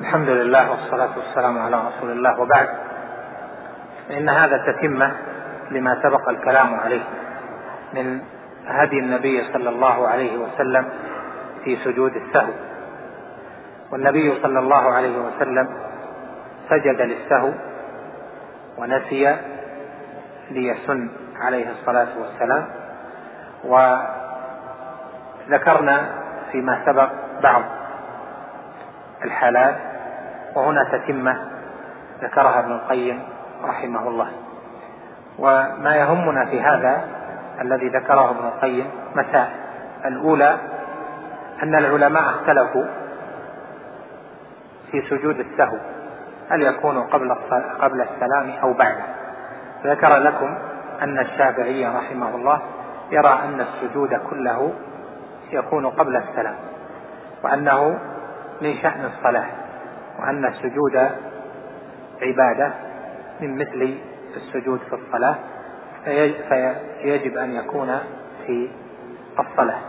الحمد 0.00 0.28
لله 0.28 0.70
والصلاة 0.70 1.18
والسلام 1.18 1.58
على 1.58 1.76
رسول 1.76 2.10
الله 2.10 2.40
وبعد. 2.40 2.68
فإن 4.08 4.28
هذا 4.28 4.56
تتمة 4.66 5.16
لما 5.70 6.02
سبق 6.02 6.28
الكلام 6.28 6.74
عليه 6.74 7.02
من 7.94 8.20
هدي 8.66 8.98
النبي 8.98 9.44
صلى 9.52 9.68
الله 9.68 10.08
عليه 10.08 10.38
وسلم 10.38 10.88
في 11.64 11.76
سجود 11.76 12.16
السهو. 12.16 12.52
والنبي 13.92 14.34
صلى 14.42 14.58
الله 14.58 14.92
عليه 14.94 15.18
وسلم 15.18 15.68
سجد 16.70 17.00
للسهو 17.00 17.52
ونسي 18.78 19.36
ليسن 20.50 21.10
عليه 21.40 21.70
الصلاة 21.70 22.08
والسلام. 22.20 22.66
وذكرنا 25.48 26.08
فيما 26.52 26.82
سبق 26.86 27.10
بعض 27.42 27.62
الحالات 29.24 29.89
وهنا 30.54 30.84
تتمة 30.92 31.36
ذكرها 32.22 32.60
ابن 32.60 32.72
القيم 32.72 33.22
رحمه 33.64 34.08
الله. 34.08 34.30
وما 35.38 35.96
يهمنا 35.96 36.44
في 36.44 36.60
هذا 36.60 37.04
الذي 37.60 37.88
ذكره 37.88 38.30
ابن 38.30 38.46
القيم 38.46 38.90
مسائل 39.16 39.60
الأولى 40.04 40.58
أن 41.62 41.74
العلماء 41.74 42.22
اختلفوا 42.22 42.84
في 44.90 45.02
سجود 45.02 45.38
السهو 45.38 45.76
هل 46.50 46.62
يكون 46.62 47.02
قبل 47.02 47.34
قبل 47.80 48.00
السلام 48.00 48.50
أو 48.62 48.72
بعده 48.72 49.04
ذكر 49.84 50.16
لكم 50.16 50.58
أن 51.02 51.18
الشافعي 51.18 51.86
رحمه 51.86 52.34
الله 52.36 52.60
يرى 53.10 53.40
أن 53.44 53.60
السجود 53.60 54.14
كله 54.30 54.72
يكون 55.52 55.86
قبل 55.86 56.16
السلام 56.16 56.54
وأنه 57.44 57.98
من 58.60 58.74
شأن 58.82 59.04
الصلاة. 59.04 59.46
وأن 60.20 60.44
السجود 60.44 60.96
عبادة 62.22 62.72
من 63.40 63.58
مثل 63.58 63.98
السجود 64.36 64.80
في 64.80 64.94
الصلاة 64.94 65.36
فيجب 67.02 67.36
أن 67.38 67.54
يكون 67.54 67.98
في 68.46 68.70
الصلاة. 69.38 69.80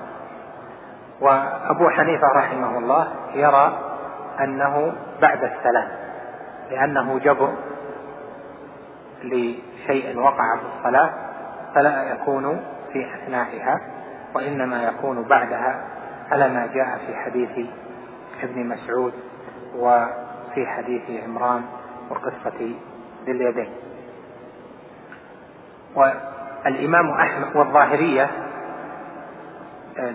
وأبو 1.21 1.89
حنيفة 1.89 2.27
رحمه 2.27 2.77
الله 2.77 3.07
يرى 3.35 3.79
أنه 4.39 4.93
بعد 5.21 5.43
السلام 5.43 5.87
لأنه 6.71 7.19
جبر 7.19 7.53
لشيء 9.23 10.17
وقع 10.19 10.57
في 10.57 10.65
الصلاة 10.77 11.13
فلا 11.75 12.13
يكون 12.13 12.63
في 12.93 13.13
أثنائها 13.15 13.79
وإنما 14.35 14.83
يكون 14.83 15.23
بعدها 15.23 15.83
على 16.31 16.49
ما 16.49 16.67
جاء 16.73 16.97
في 17.07 17.15
حديث 17.15 17.67
ابن 18.43 18.65
مسعود. 18.67 19.13
وفي 19.75 20.67
حديث 20.67 21.23
عمران 21.23 21.61
وقصة 22.09 22.75
ذي 23.25 23.31
اليدين 23.31 23.69
والإمام 25.95 27.09
أحمد 27.11 27.55
والظاهرية 27.55 28.29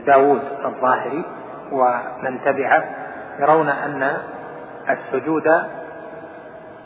داود 0.07 0.43
الظاهري 0.65 1.25
ومن 1.73 2.41
تبعه 2.45 2.85
يرون 3.41 3.69
أن 3.69 4.17
السجود 4.89 5.49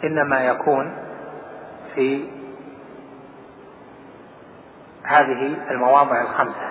إنما 0.05 0.45
يكون 0.45 0.93
في 1.95 2.29
هذه 5.05 5.57
المواضع 5.71 6.21
الخمسة 6.23 6.71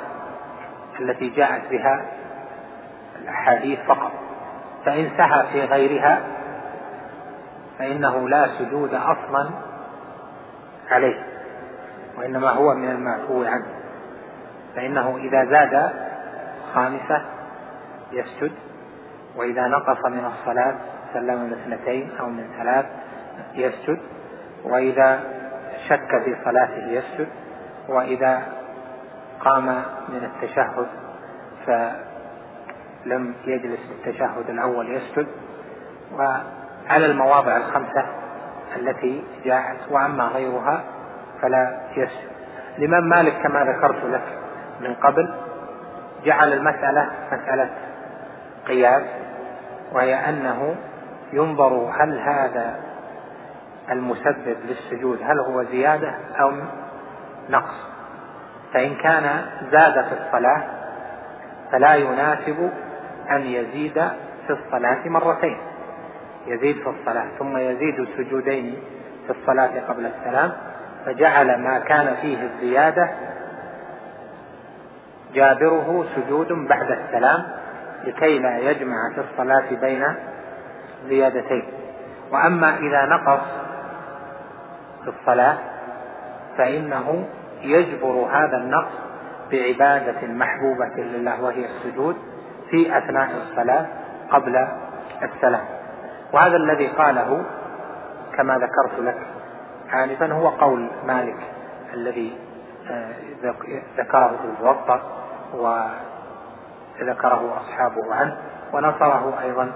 التي 0.99 1.29
جاءت 1.29 1.61
بها 1.71 2.05
الأحاديث 3.21 3.79
فقط. 3.79 4.11
فإن 4.89 5.09
سهى 5.17 5.43
في 5.51 5.65
غيرها 5.65 6.21
فإنه 7.79 8.29
لا 8.29 8.47
سجود 8.59 8.93
أصلا 8.93 9.49
عليه 10.91 11.23
وإنما 12.17 12.49
هو 12.49 12.73
من 12.73 12.89
المعفو 12.89 13.43
عنه. 13.43 13.65
فإنه 14.75 15.17
إذا 15.17 15.45
زاد 15.45 15.91
خامسة 16.73 17.21
يسجد 18.11 18.51
وإذا 19.35 19.67
نقص 19.67 20.05
من 20.05 20.25
الصلاة 20.25 20.75
سلم 21.13 21.43
من 21.43 21.53
اثنتين 21.53 22.09
أو 22.19 22.29
من 22.29 22.49
ثلاث 22.57 22.85
يسجد 23.53 23.99
وإذا 24.63 25.19
شك 25.87 26.23
في 26.25 26.35
صلاته 26.45 26.87
يسجد 26.87 27.27
وإذا 27.89 28.43
قام 29.39 29.65
من 30.09 30.31
التشهد 30.33 30.87
فلم 33.05 33.33
يجلس 33.45 33.79
التشهد 33.91 34.49
الأول 34.49 34.89
يسجد. 34.91 35.27
وعلى 36.13 37.05
المواضع 37.05 37.57
الخمسة 37.57 38.05
التي 38.75 39.23
جاءت 39.45 39.77
وأما 39.91 40.23
غيرها 40.23 40.83
فلا 41.41 41.79
يسجد. 41.97 42.29
الإمام 42.77 43.09
مالك 43.09 43.33
كما 43.43 43.63
ذكرت 43.63 44.03
لك 44.03 44.23
من 44.81 44.93
قبل 44.93 45.33
جعل 46.25 46.53
المسألة 46.53 47.09
مسألة 47.31 47.69
قياس 48.67 49.03
وهي 49.93 50.29
أنه 50.29 50.75
ينظر 51.33 51.91
هل 51.99 52.19
هذا 52.19 52.79
المسبب 53.91 54.57
للسجود 54.65 55.19
هل 55.23 55.39
هو 55.39 55.63
زيادة 55.63 56.13
أو 56.41 56.51
نقص. 57.49 57.75
فإن 58.73 58.95
كان 58.95 59.45
زاد 59.71 60.05
في 60.05 60.13
الصلاة 60.13 60.63
فلا 61.71 61.95
يناسب 61.95 62.71
أن 63.31 63.41
يزيد 63.41 63.93
في 64.47 64.53
الصلاة 64.53 65.09
مرتين. 65.09 65.57
يزيد 66.47 66.75
في 66.75 66.89
الصلاة 66.89 67.27
ثم 67.39 67.57
يزيد 67.57 68.07
سجودين 68.17 68.75
في 69.27 69.33
الصلاة 69.39 69.79
قبل 69.87 70.05
السلام 70.05 70.51
فجعل 71.05 71.61
ما 71.61 71.79
كان 71.79 72.15
فيه 72.21 72.43
الزيادة 72.43 73.09
جابره 75.33 76.05
سجود 76.15 76.47
بعد 76.47 76.91
السلام 76.91 77.45
لكي 78.03 78.39
لا 78.39 78.57
يجمع 78.57 78.95
في 79.15 79.21
الصلاة 79.21 79.65
بين 79.81 80.05
زيادتين. 81.07 81.63
وأما 82.31 82.77
إذا 82.77 83.05
نقص 83.05 83.41
في 85.03 85.09
الصلاة 85.19 85.57
فإنه 86.57 87.27
يجبر 87.61 88.29
هذا 88.31 88.57
النقص 88.57 88.91
بعبادة 89.51 90.27
محبوبة 90.27 91.03
لله 91.03 91.41
وهي 91.43 91.65
السجود. 91.65 92.15
في 92.71 92.97
أثناء 92.97 93.29
الصلاة 93.49 93.85
قبل 94.31 94.67
السلام. 95.23 95.65
وهذا 96.33 96.57
الذي 96.57 96.87
قاله 96.87 97.45
كما 98.37 98.57
ذكرت 98.57 98.99
لك 98.99 99.17
آنفا 99.93 100.33
هو 100.33 100.47
قول 100.47 100.87
مالك 101.07 101.37
الذي 101.93 102.37
آه، 102.89 103.13
ذكره 103.97 104.27
في 104.27 104.59
الموطأ 104.59 105.01
وذكره 105.53 107.57
أصحابه 107.61 108.15
عنه 108.15 108.37
ونصره 108.73 109.39
أيضا 109.41 109.71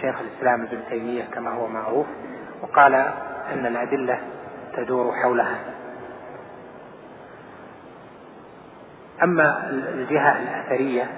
شيخ 0.00 0.16
الإسلام 0.20 0.62
ابن 0.62 0.80
تيمية 0.90 1.24
كما 1.24 1.50
هو 1.50 1.66
معروف 1.66 2.06
وقال 2.62 2.94
أن 3.52 3.66
الأدلة 3.66 4.18
تدور 4.76 5.12
حول 5.12 5.40
هذا 5.40 5.74
أما 9.22 9.70
الجهة 9.70 10.38
الأثرية 10.38 11.10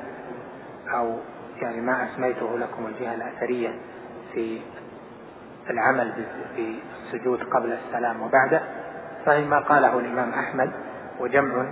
أو 0.94 1.18
يعني 1.62 1.80
ما 1.80 2.04
أسميته 2.04 2.58
لكم 2.58 2.86
الجهة 2.86 3.14
الأثرية 3.14 3.74
في 4.32 4.60
العمل 5.70 6.24
بالسجود 6.56 7.42
قبل 7.42 7.72
السلام 7.72 8.22
وبعده 8.22 8.62
فهي 9.26 9.44
ما 9.44 9.58
قاله 9.58 9.98
الإمام 9.98 10.30
أحمد 10.30 10.70
وجمع 11.20 11.66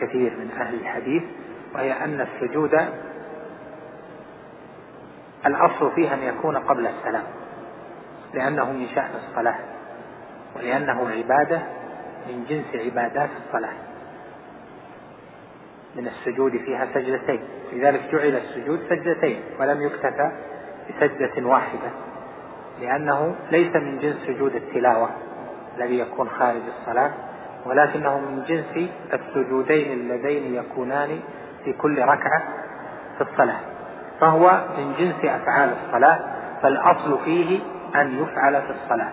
كثير 0.00 0.36
من 0.36 0.50
أهل 0.60 0.74
الحديث 0.74 1.22
وهي 1.74 1.92
أن 2.04 2.20
السجود 2.20 2.74
الأصل 5.46 5.90
فيه 5.94 6.14
أن 6.14 6.22
يكون 6.22 6.56
قبل 6.56 6.86
السلام 6.86 7.24
لأنه 8.34 8.72
من 8.72 8.86
شأن 8.94 9.10
الصلاة 9.28 9.58
ولأنه 10.56 11.08
عبادة 11.08 11.62
من 12.28 12.44
جنس 12.48 12.84
عبادات 12.86 13.30
الصلاة. 13.46 13.72
من 15.98 16.06
السجود 16.06 16.52
فيها 16.56 16.88
سجدتين. 16.94 17.40
لذلك 17.72 18.00
جعل 18.12 18.36
السجود 18.36 18.80
سجدتين 18.88 19.40
ولم 19.60 19.82
يكتفى 19.82 20.30
بسجدة 20.88 21.46
واحدة 21.48 21.90
لأنه 22.80 23.34
ليس 23.50 23.76
من 23.76 23.98
جنس 23.98 24.16
سجود 24.26 24.54
التلاوة 24.54 25.10
الذي 25.78 25.98
يكون 25.98 26.28
خارج 26.28 26.62
الصلاة 26.80 27.10
ولكنه 27.66 28.18
من 28.18 28.42
جنس 28.48 28.90
السجودين 29.12 29.92
اللذين 29.92 30.54
يكونان 30.54 31.20
في 31.64 31.72
كل 31.72 31.98
ركعة 31.98 32.42
في 33.18 33.20
الصلاة. 33.20 33.60
فهو 34.20 34.64
من 34.78 34.94
جنس 34.98 35.24
أفعال 35.24 35.72
الصلاة 35.86 36.18
فالأصل 36.62 37.18
فيه 37.24 37.60
أن 37.94 38.22
يفعل 38.22 38.62
في 38.62 38.70
الصلاة 38.70 39.12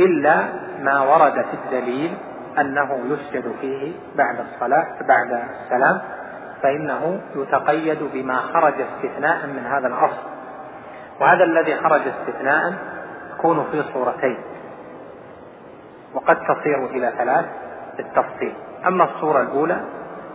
إلا 0.00 0.48
ما 0.80 1.00
ورد 1.00 1.32
في 1.32 1.54
الدليل 1.64 2.14
أنه 2.60 3.00
يسجد 3.04 3.54
فيه 3.60 3.92
بعد 4.16 4.40
الصلاة 4.40 4.86
بعد 5.08 5.42
السلام 5.64 6.00
فإنه 6.62 7.20
يتقيد 7.36 7.98
بما 8.12 8.36
خرج 8.36 8.74
استثناء 8.80 9.46
من 9.46 9.66
هذا 9.66 9.86
الأصل 9.86 10.22
وهذا 11.20 11.44
الذي 11.44 11.76
خرج 11.76 12.00
استثناء 12.08 12.74
يكون 13.34 13.64
في 13.72 13.82
صورتين 13.92 14.38
وقد 16.14 16.36
تصير 16.36 16.86
إلى 16.86 17.12
ثلاث 17.18 17.46
بالتفصيل. 17.96 18.54
أما 18.86 19.04
الصورة 19.04 19.40
الأولى 19.40 19.80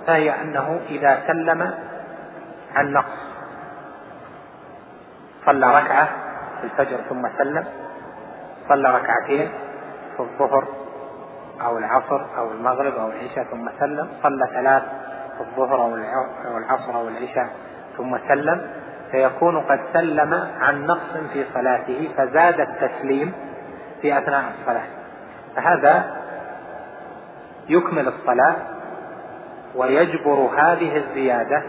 فهي 0.07 0.41
أنه 0.41 0.79
إذا 0.89 1.23
سلم 1.27 1.73
عن 2.75 2.91
نقص 2.93 3.21
صلى 5.45 5.67
ركعة 5.67 6.09
في 6.61 6.63
الفجر 6.63 6.97
ثم 7.09 7.27
سلم 7.37 7.65
صلى 8.69 8.89
ركعتين 8.89 9.49
في 10.17 10.19
الظهر 10.19 10.80
أو 11.65 11.77
العصر 11.77 12.21
أو 12.37 12.51
المغرب 12.51 12.93
أو 12.93 13.07
العشاء 13.07 13.43
ثم 13.43 13.69
سلم. 13.79 14.07
صلى 14.23 14.47
ثلاث 14.53 14.83
الظهر 15.39 15.81
أو 15.81 16.57
العصر 16.57 16.95
أو 16.95 17.07
العشاء 17.07 17.49
ثم 17.97 18.17
سلم. 18.27 18.61
فيكون 19.11 19.59
قد 19.59 19.79
سلم 19.93 20.33
عن 20.59 20.85
نقص 20.85 21.17
في 21.33 21.45
صلاته 21.53 22.09
فزاد 22.17 22.59
التسليم 22.59 23.33
في 24.01 24.17
أثناء 24.17 24.43
الصلاة. 24.59 24.87
فهذا 25.55 26.15
يكمل 27.69 28.07
الصلاة 28.07 28.55
ويجبر 29.75 30.49
هذه 30.57 30.97
الزيادة 30.97 31.63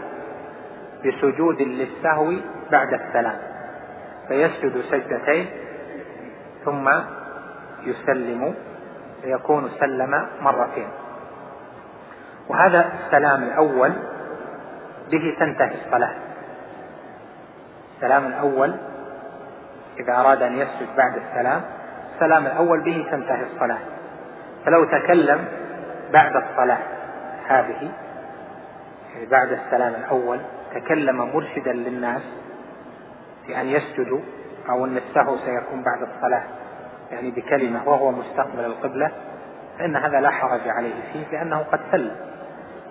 بسجود 1.05 1.61
للسهو 1.61 2.33
بعد 2.71 2.93
السلام. 2.93 3.37
فيسجد 4.27 4.81
سجدتين 4.91 5.47
ثم 6.65 6.89
يسلم 7.83 8.55
فيكون 9.23 9.69
سلم 9.79 10.27
مرتين. 10.41 10.87
وهذا 12.49 12.91
السلام 13.05 13.43
الأول 13.43 13.93
به 15.11 15.35
تنتهي 15.39 15.75
الصلاة. 15.85 16.13
السلام 17.95 18.27
الأول 18.27 18.75
إذا 19.99 20.13
أراد 20.13 20.41
أن 20.41 20.57
يسجد 20.57 20.87
بعد 20.97 21.15
السلام 21.15 21.61
السلام 22.15 22.45
الأول 22.45 22.79
به 22.79 23.05
تنتهي 23.11 23.43
الصلاة. 23.53 23.79
فلو 24.65 24.83
تكلم 24.83 25.45
بعد 26.13 26.35
الصلاة 26.35 26.79
هذه 27.47 27.91
يعني 29.13 29.25
بعد 29.25 29.51
السلام 29.51 29.93
الأول 29.95 30.39
تكلم 30.75 31.17
مرشدا 31.17 31.73
للناس 31.73 32.21
بأن 33.47 33.67
يسجدوا 33.67 34.19
أو 34.69 34.85
أن 34.85 34.97
السهو 34.97 35.37
سيكون 35.37 35.83
بعد 35.83 36.01
الصلاة. 36.01 36.43
يعني 37.13 37.31
بكلمة 37.31 37.89
وهو 37.89 38.11
مستقبل 38.11 38.65
القبلة 38.65 39.11
فإن 39.79 39.95
هذا 39.95 40.19
لا 40.19 40.29
حرج 40.29 40.61
عليه 40.67 40.93
فيه 41.13 41.25
لأنه 41.31 41.57
قد 41.71 41.79
سلم 41.91 42.15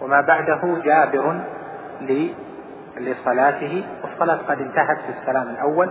وما 0.03 0.21
بعده 0.21 0.61
جابر 0.85 1.41
لصلاته 2.97 3.85
والصلاة 4.03 4.37
قد 4.37 4.61
انتهت 4.61 4.99
في 4.99 5.21
السلام 5.21 5.49
الأول 5.49 5.91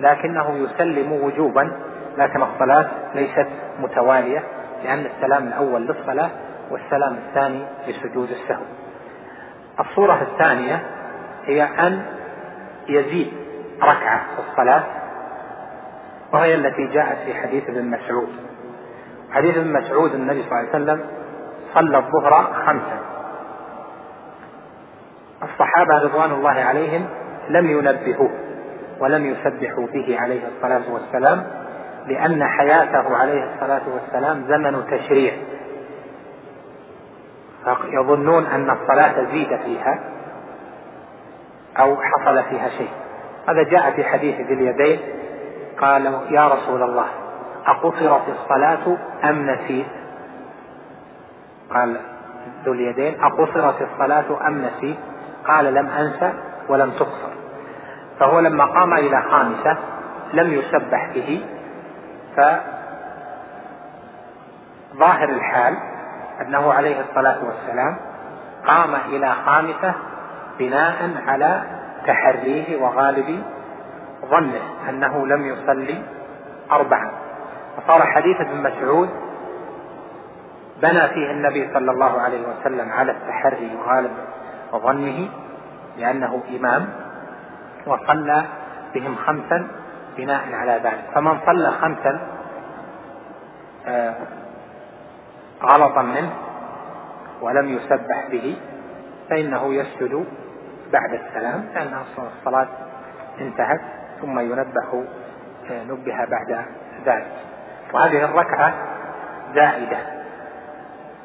لكنه 0.00 0.56
يسلم 0.56 1.12
وجوبا 1.12 1.72
لكن 2.18 2.42
الصلاة 2.42 2.88
ليست 3.14 3.46
متوالية 3.80 4.42
لأن 4.84 5.06
السلام 5.06 5.46
الأول 5.48 5.86
للصلاة 5.86 6.30
والسلام 6.70 7.14
الثاني 7.14 7.62
لسجود 7.88 8.30
السهو. 8.30 8.62
الصورة 9.80 10.22
الثانية 10.22 10.82
هي 11.46 11.62
أن 11.62 12.02
يزيد 12.88 13.32
ركعة 13.82 14.24
في 14.36 14.50
الصلاة 14.50 14.84
وهي 16.32 16.54
التي 16.54 16.86
جاءت 16.86 17.18
في 17.18 17.34
حديث 17.34 17.68
ابن 17.68 17.90
مسعود. 17.90 18.28
حديث 19.30 19.56
ابن 19.56 19.72
مسعود 19.72 20.14
النبي 20.14 20.42
صلى 20.42 20.60
الله 20.60 20.70
عليه 20.74 20.84
وسلم 20.84 21.06
صلى 21.74 21.98
الظهر 21.98 22.52
خمسا. 22.66 23.00
الصحابة 25.42 25.98
رضوان 26.02 26.30
الله 26.30 26.50
عليهم 26.50 27.06
لم 27.48 27.70
ينبهوه 27.70 28.30
ولم 29.00 29.26
يسبحوا 29.26 29.86
به 29.86 30.20
عليه 30.20 30.40
الصلاة 30.56 30.92
والسلام 30.92 31.46
لأن 32.06 32.44
حياته 32.44 33.16
عليه 33.16 33.54
الصلاة 33.54 33.82
والسلام 33.88 34.44
زمن 34.48 34.84
تشريع. 34.90 35.32
يظنون 37.92 38.46
أن 38.46 38.70
الصلاة 38.70 39.24
زيد 39.32 39.56
فيها 39.64 39.98
أو 41.78 41.96
حصل 41.96 42.42
فيها 42.42 42.68
شيء. 42.68 42.90
هذا 43.48 43.62
جاء 43.62 43.90
في 43.90 44.04
حديث 44.04 44.34
ذي 44.40 44.54
اليدين 44.54 44.98
قال 45.80 46.06
يا 46.30 46.48
رسول 46.48 46.82
الله 46.82 47.06
أقصرت 47.66 48.22
الصلاة 48.28 48.96
أم 49.24 49.50
نسيت؟ 49.50 49.86
قال 51.74 51.96
ذو 52.64 52.72
اليدين 52.72 53.24
أقصرت 53.24 53.82
الصلاة 53.82 54.46
أم 54.48 54.64
نسيت؟ 54.64 54.96
قال 55.46 55.74
لم 55.74 55.86
أنسى 55.86 56.32
ولم 56.68 56.90
تقصر. 56.90 57.30
فهو 58.20 58.40
لما 58.40 58.64
قام 58.64 58.92
إلى 58.94 59.22
خامسة 59.30 59.76
لم 60.32 60.52
يسبح 60.52 61.10
به 61.14 61.44
فظاهر 64.92 65.28
الحال 65.28 65.76
أنه 66.40 66.72
عليه 66.72 67.00
الصلاة 67.00 67.38
والسلام 67.44 67.96
قام 68.66 68.94
إلى 68.94 69.34
خامسة 69.46 69.94
بناء 70.58 71.10
على 71.26 71.62
تحريه 72.06 72.82
وغالب 72.82 73.42
ظنه 74.24 74.62
أنه 74.88 75.26
لم 75.26 75.46
يصلي 75.46 76.02
أربعا 76.70 77.12
فصار 77.76 78.02
حديث 78.02 78.40
ابن 78.40 78.62
مسعود 78.62 79.08
بنى 80.82 81.08
فيه 81.08 81.30
النبي 81.30 81.70
صلى 81.74 81.90
الله 81.90 82.20
عليه 82.20 82.48
وسلم 82.48 82.92
على 82.92 83.12
التحري 83.12 83.76
وغالب 83.76 84.10
ظنه 84.72 85.28
لأنه 85.96 86.42
إمام 86.56 86.88
وصلى 87.86 88.44
بهم 88.94 89.16
خمسا 89.16 89.68
بناء 90.16 90.52
على 90.52 90.80
ذلك. 90.84 91.04
فمن 91.14 91.38
صلى 91.46 91.70
خمسا 91.70 92.20
آه، 93.86 94.14
غلطا 95.62 96.02
منه 96.02 96.30
ولم 97.40 97.68
يسبح 97.68 98.28
به 98.30 98.56
فإنه 99.30 99.74
يسجد 99.74 100.26
بعد 100.92 101.14
السلام 101.14 101.64
لأن 101.74 102.02
الصلاة 102.18 102.68
انتهت. 103.40 103.80
ثم 104.20 104.38
ينبه 104.38 105.04
آه، 105.70 105.82
نبه 105.84 106.24
بعد 106.24 106.64
ذلك. 107.06 107.32
وهذه 107.92 108.24
الركعة 108.24 108.74
زائدة. 109.54 109.98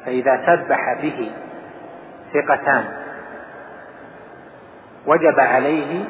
فإذا 0.04 0.46
سبح 0.46 1.00
به 1.02 1.32
ثقتان 2.34 2.84
وجب 5.06 5.40
عليه 5.40 6.04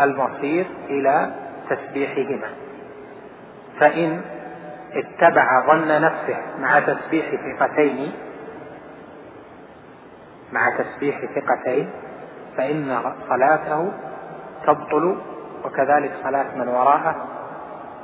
المصير 0.00 0.66
إلى 0.88 1.30
تسبيحهما. 1.70 2.48
فإن 3.80 4.20
اتبع 4.92 5.66
ظن 5.66 6.02
نفسه 6.02 6.36
مع 6.58 6.80
تسبيح 6.80 7.26
ثقتين 7.58 8.12
مع 10.52 10.70
تسبيح 10.78 11.20
ثقتين 11.34 11.90
فإن 12.56 13.02
صلاته 13.28 13.92
تبطل 14.66 15.16
وكذلك 15.64 16.12
صلاة 16.24 16.56
من 16.56 16.68
وراءه 16.68 17.16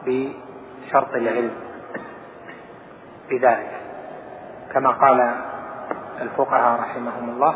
بشرط 0.06 1.14
العلم 1.14 1.50
بذلك. 3.30 3.80
كما 4.72 4.90
قال 4.90 5.34
الفقهاء 6.20 6.80
رحمهم 6.80 7.30
الله 7.30 7.54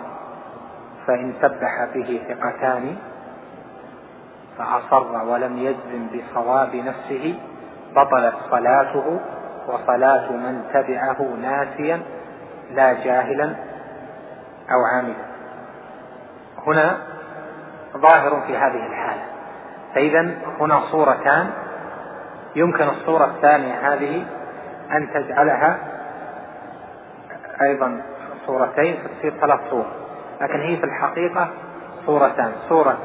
فإن 1.07 1.35
سبح 1.43 1.85
به 1.95 2.21
ثقتان 2.29 2.97
فأصر 4.59 5.25
ولم 5.25 5.59
يجزم 5.59 6.07
بصواب 6.07 6.77
نفسه 6.77 7.39
بطلت 7.97 8.35
صلاته 8.51 9.21
وصلاة 9.69 10.33
من 10.33 10.65
تبعه 10.75 11.23
ناسيا 11.43 12.03
لا 12.75 12.93
جاهلا 12.93 13.55
أو 14.71 14.85
عاملا. 14.93 15.31
هنا 16.67 16.99
ظاهر 17.97 18.41
في 18.47 18.57
هذه 18.57 18.87
الحالة. 18.87 19.30
فإذا 19.95 20.35
هنا 20.61 20.81
صورتان. 20.81 21.51
يمكن 22.57 22.89
الصورة 22.89 23.25
الثانية 23.25 23.93
هذه 23.93 24.27
أن 24.93 25.11
تجعلها 25.15 25.79
أيضا 27.63 28.03
صورتين 28.47 28.97
فتصير 28.97 29.33
ثلاث 29.41 29.61
صور. 29.71 29.87
لكن 30.41 30.61
هي 30.61 30.77
في 30.77 30.85
الحقيقة 30.85 31.49
صورتان. 32.07 32.53
صورة 32.69 32.99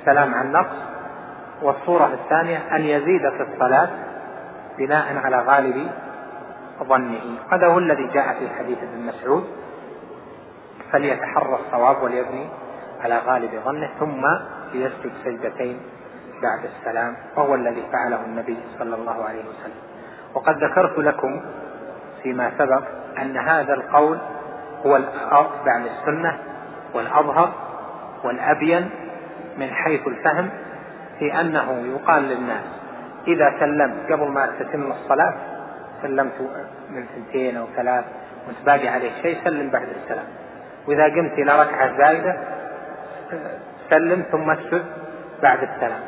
السلام 0.00 0.34
عن 0.34 0.52
نقص 0.52 0.76
والصورة 1.62 2.06
الثانية 2.06 2.76
أن 2.76 2.82
يزيد 2.82 3.28
في 3.30 3.42
الصلاة 3.52 3.88
بناء 4.78 5.16
على 5.16 5.36
غالب 5.36 5.90
ظنه. 6.82 7.38
هذا 7.52 7.66
هو 7.66 7.78
الذي 7.78 8.06
جاء 8.06 8.34
في 8.38 8.48
حديث 8.58 8.78
ابن 8.82 9.06
مسعود. 9.06 9.44
فليتحرى 10.92 11.58
الصواب 11.66 12.02
وليبني 12.02 12.48
على 13.04 13.18
غالب 13.18 13.50
ظنه. 13.64 13.88
ثم 14.00 14.26
ليسجد 14.72 15.12
سجدتين 15.24 15.80
بعد 16.42 16.60
السلام 16.64 17.16
وهو 17.36 17.54
الذي 17.54 17.82
فعله 17.92 18.24
النبي 18.24 18.58
صلى 18.78 18.94
الله 18.94 19.24
عليه 19.24 19.40
وسلم. 19.40 19.80
وقد 20.34 20.64
ذكرت 20.64 20.98
لكم 20.98 21.40
فيما 22.22 22.52
سبق 22.58 22.82
أن 23.18 23.36
هذا 23.36 23.74
القول 23.74 24.18
هو 24.86 24.96
الأتبع 24.96 25.76
للسنة 25.78 26.38
والأظهر 26.94 27.52
والأبين 28.24 28.90
من 29.58 29.70
حيث 29.70 30.06
الفهم 30.06 30.50
في 31.18 31.40
أنه 31.40 31.86
يقال 31.96 32.22
للناس 32.22 32.64
إذا 33.28 33.54
سلمت 33.60 34.12
قبل 34.12 34.28
ما 34.28 34.46
تتم 34.58 34.92
الصلاة 34.92 35.34
سلمت 36.02 36.40
من 36.90 37.06
ثنتين 37.06 37.56
أو 37.56 37.66
ثلاث 37.76 38.04
وانت 38.46 38.58
باقي 38.66 38.88
عليه 38.88 39.22
شيء 39.22 39.38
سلم 39.44 39.70
بعد 39.70 39.88
السلام. 40.02 40.26
وإذا 40.88 41.04
قمت 41.04 41.32
إلى 41.32 41.62
ركعة 41.62 41.96
زائدة 41.98 42.36
سلم 43.90 44.24
ثم 44.32 44.50
اسجد 44.50 44.84
بعد 45.42 45.62
السلام. 45.62 46.00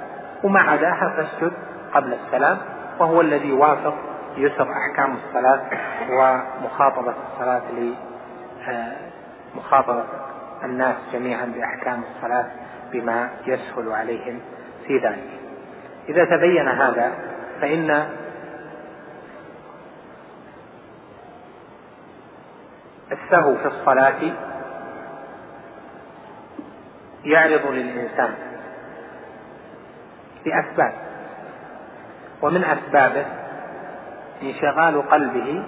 وما 0.45 0.61
عداها 0.61 1.09
فاسجد 1.17 1.53
قبل 1.95 2.13
السلام 2.13 2.59
وهو 2.99 3.21
الذي 3.21 3.49
يوافق 3.49 3.95
يسر 4.37 4.69
أحكام 4.73 5.17
الصلاة 5.17 5.61
ومخاطبة 6.11 7.15
الصلاة 7.33 7.63
لمخاطبة 9.55 10.01
آه، 10.01 10.65
الناس 10.65 10.97
جميعا 11.13 11.45
بأحكام 11.45 12.03
الصلاة 12.03 12.47
بما 12.93 13.31
يسهل 13.47 13.93
عليهم 13.93 14.41
في 14.87 14.99
ذلك. 14.99 15.41
إذا 16.09 16.25
تبين 16.25 16.69
هذا 16.69 17.13
فإن 17.61 18.07
السهو 23.13 23.55
في 23.55 23.67
الصلاة 23.67 24.21
يعرض 27.25 27.67
للإنسان 27.67 28.35
بأسباب 30.45 30.93
ومن 32.43 32.65
أسبابه 32.65 33.27
انشغال 34.43 35.09
قلبه 35.11 35.63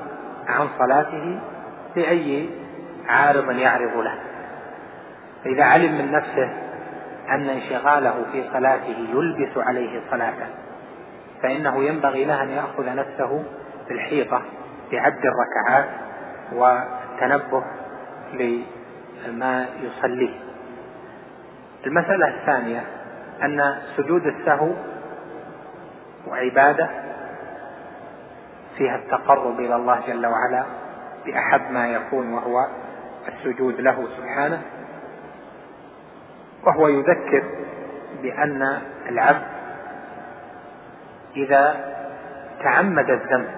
عن 0.47 0.69
صلاته 0.79 1.41
بأي 1.95 2.51
عارض 3.09 3.51
يعرض 3.51 3.97
له. 3.97 4.15
فإذا 5.45 5.65
علم 5.65 5.93
من 5.93 6.13
نفسه 6.13 6.51
أن 7.31 7.49
انشغاله 7.49 8.25
في 8.33 8.45
صلاته 8.53 9.07
يلبس 9.13 9.59
عليه 9.59 10.01
صلاته 10.11 10.47
فإنه 11.43 11.85
ينبغي 11.85 12.25
له 12.25 12.43
أن 12.43 12.49
يأخذ 12.51 12.95
نفسه 12.95 13.45
بالحيطة 13.89 14.43
بعد 14.93 15.19
الركعات 15.25 15.89
والتنبه 16.53 17.65
لما 19.27 19.67
يصليه. 19.83 20.50
المسألة 21.87 22.28
الثانية 22.28 22.85
أن 23.43 23.83
سجود 23.97 24.26
السهو 24.26 24.74
وعبادة 26.28 26.89
فيها 28.78 28.97
التقرب 28.97 29.61
إلى 29.61 29.76
الله 29.76 30.01
جل 30.07 30.26
وعلا 30.26 30.64
بأحب 31.26 31.70
ما 31.70 31.89
يكون 31.89 32.33
وهو 32.33 32.66
السجود 33.28 33.81
له 33.81 34.09
سبحانه 34.16 34.62
وهو 36.66 36.89
يذكر 36.89 37.45
بأن 38.22 38.81
العبد 39.09 39.47
إذا 41.37 41.91
تعمد 42.62 43.11
الذنب 43.11 43.49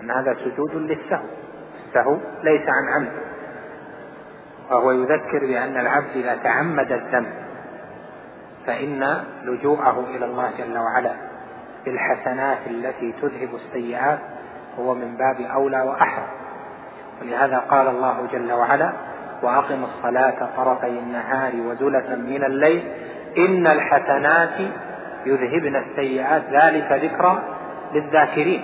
أن 0.00 0.10
هذا 0.10 0.34
سجود 0.34 0.74
للسهو 0.74 1.26
السهو 1.88 2.18
ليس 2.42 2.62
عن 2.68 2.88
عمد. 2.94 3.27
وهو 4.70 4.90
يذكر 4.90 5.38
بأن 5.46 5.76
العبد 5.76 6.16
إذا 6.16 6.38
تعمد 6.44 6.92
الذنب 6.92 7.32
فإن 8.66 9.24
لجوءه 9.44 10.04
إلى 10.10 10.24
الله 10.24 10.50
جل 10.58 10.78
وعلا 10.78 11.12
بالحسنات 11.84 12.58
التي 12.66 13.14
تذهب 13.22 13.48
السيئات 13.54 14.18
هو 14.78 14.94
من 14.94 15.16
باب 15.16 15.40
أولى 15.40 15.82
وأحرى. 15.82 16.26
ولهذا 17.22 17.58
قال 17.58 17.88
الله 17.88 18.26
جل 18.32 18.52
وعلا 18.52 18.92
وأقم 19.42 19.84
الصلاة 19.84 20.48
طرفي 20.56 20.86
النهار 20.88 21.52
وزلفا 21.56 22.14
من 22.14 22.44
الليل 22.44 22.92
إن 23.38 23.66
الحسنات 23.66 24.60
يذهبن 25.26 25.76
السيئات. 25.76 26.42
ذلك 26.50 26.92
ذكرى 26.92 27.42
للذاكرين. 27.94 28.62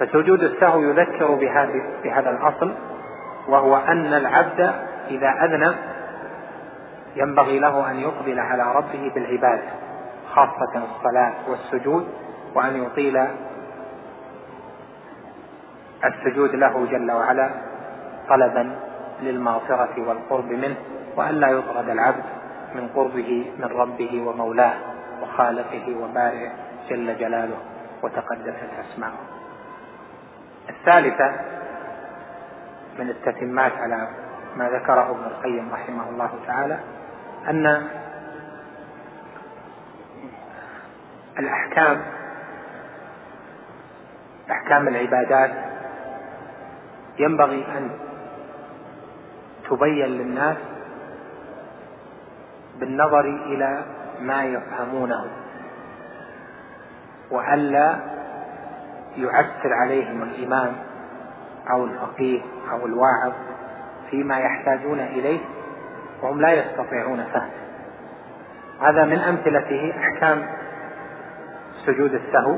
فسجود 0.00 0.42
السهو 0.42 0.82
يذكر 0.82 1.34
بهذا 2.04 2.30
الأصل 2.30 2.74
وهو 3.48 3.76
أن 3.76 4.14
العبد 4.14 4.72
إذا 5.16 5.44
أذنب 5.44 5.76
ينبغي 7.16 7.58
له 7.58 7.90
أن 7.90 8.00
يقبل 8.00 8.40
على 8.40 8.74
ربه 8.74 9.10
بالعبادة 9.14 9.68
خاصة 10.34 10.84
الصلاة 10.84 11.32
والسجود 11.48 12.08
وأن 12.54 12.82
يطيل 12.82 13.26
السجود 16.04 16.54
له 16.54 16.86
جل 16.86 17.12
وعلا 17.12 17.50
طلبا 18.28 18.76
للمغفرة 19.22 20.08
والقرب 20.08 20.52
منه 20.52 20.76
وألا 21.16 21.48
يطرد 21.48 21.88
العبد 21.88 22.24
من 22.74 22.88
قربه 22.88 23.52
من 23.58 23.64
ربه 23.64 24.22
ومولاه 24.26 24.74
وخالقه 25.22 25.96
وبارئه 26.02 26.50
جل 26.90 27.18
جلاله 27.18 27.58
وتقدست 28.02 28.70
أسماؤه. 28.80 29.24
الثالثة 30.68 31.32
من 32.98 33.10
التتمات 33.10 33.72
على 33.72 34.08
ما 34.56 34.68
ذكره 34.68 35.10
ابن 35.10 35.24
القيم 35.24 35.72
رحمه 35.72 36.08
الله 36.08 36.30
تعالى 36.46 36.78
أن 37.48 37.88
الأحكام 41.38 42.02
أحكام 44.50 44.88
العبادات 44.88 45.50
ينبغي 47.18 47.64
أن 47.78 47.90
تبين 49.70 50.06
للناس 50.06 50.56
بالنظر 52.80 53.20
إلى 53.20 53.84
ما 54.20 54.44
يفهمونه 54.44 55.26
وألا 57.30 57.96
يعسر 59.16 59.72
عليهم 59.72 60.22
الإمام 60.22 60.76
أو 61.70 61.84
الفقيه 61.84 62.40
أو 62.70 62.86
الواعظ. 62.86 63.32
فيما 64.12 64.38
يحتاجون 64.38 65.00
إليه 65.00 65.40
وهم 66.22 66.40
لا 66.40 66.52
يستطيعون 66.52 67.24
فهمه. 67.32 67.62
هذا 68.80 69.04
من 69.04 69.18
أمثلته 69.18 69.94
أحكام 69.98 70.46
سجود 71.86 72.14
السهو 72.14 72.56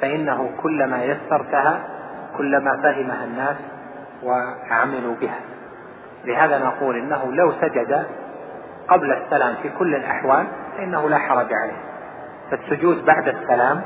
فإنه 0.00 0.50
كلما 0.62 1.04
يسرتها 1.04 1.80
كلما 2.36 2.76
فهمها 2.82 3.24
الناس 3.24 3.56
وعملوا 4.22 5.14
بها. 5.20 5.40
لهذا 6.24 6.58
نقول 6.58 6.96
إنه 6.96 7.32
لو 7.32 7.52
سجد 7.60 8.06
قبل 8.88 9.12
السلام 9.12 9.54
في 9.62 9.68
كل 9.78 9.94
الأحوال 9.94 10.46
فإنه 10.76 11.08
لا 11.08 11.18
حرج 11.18 11.52
عليه. 11.52 11.80
فالسجود 12.50 13.04
بعد 13.04 13.28
السلام 13.28 13.82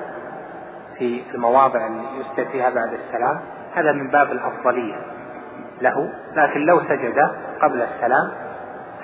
في 0.99 1.23
المواضع 1.35 1.87
اللي 1.87 2.03
يسجد 2.21 2.49
فيها 2.49 2.71
بعد 2.71 2.93
السلام 2.93 3.41
هذا 3.75 3.93
من 3.93 4.11
باب 4.11 4.33
الأفضلية. 4.33 5.14
له. 5.81 6.13
لكن 6.37 6.61
لو 6.61 6.81
سجد 6.81 7.19
قبل 7.63 7.83
السلام 7.83 8.31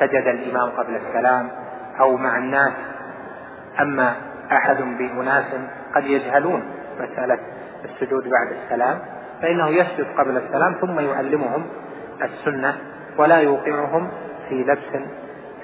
سجد 0.01 0.27
الإمام 0.27 0.71
قبل 0.71 0.97
السلام 0.97 1.49
أو 2.01 2.17
مع 2.17 2.39
الناس 2.39 2.73
أما 3.81 4.15
أحد 4.53 4.77
بأناس 4.77 5.45
قد 5.95 6.05
يجهلون 6.05 6.63
مسألة 7.01 7.39
السجود 7.85 8.23
بعد 8.29 8.57
السلام 8.65 8.99
فإنه 9.43 9.69
يسجد 9.69 10.07
قبل 10.19 10.37
السلام 10.37 10.75
ثم 10.81 11.01
يعلمهم 11.01 11.67
السنة 12.23 12.75
ولا 13.19 13.37
يوقعهم 13.37 14.11
في 14.49 14.55
لبس 14.55 15.09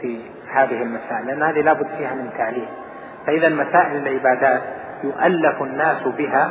في 0.01 0.21
هذه 0.53 0.83
المسائل 0.83 1.27
لأن 1.27 1.43
هذه 1.43 1.61
لابد 1.61 1.87
فيها 1.99 2.15
من 2.15 2.31
تعليم. 2.39 2.69
فإذا 3.27 3.49
مسائل 3.49 3.97
العبادات 3.97 4.63
يؤلف 5.05 5.63
الناس 5.63 6.03
بها 6.03 6.51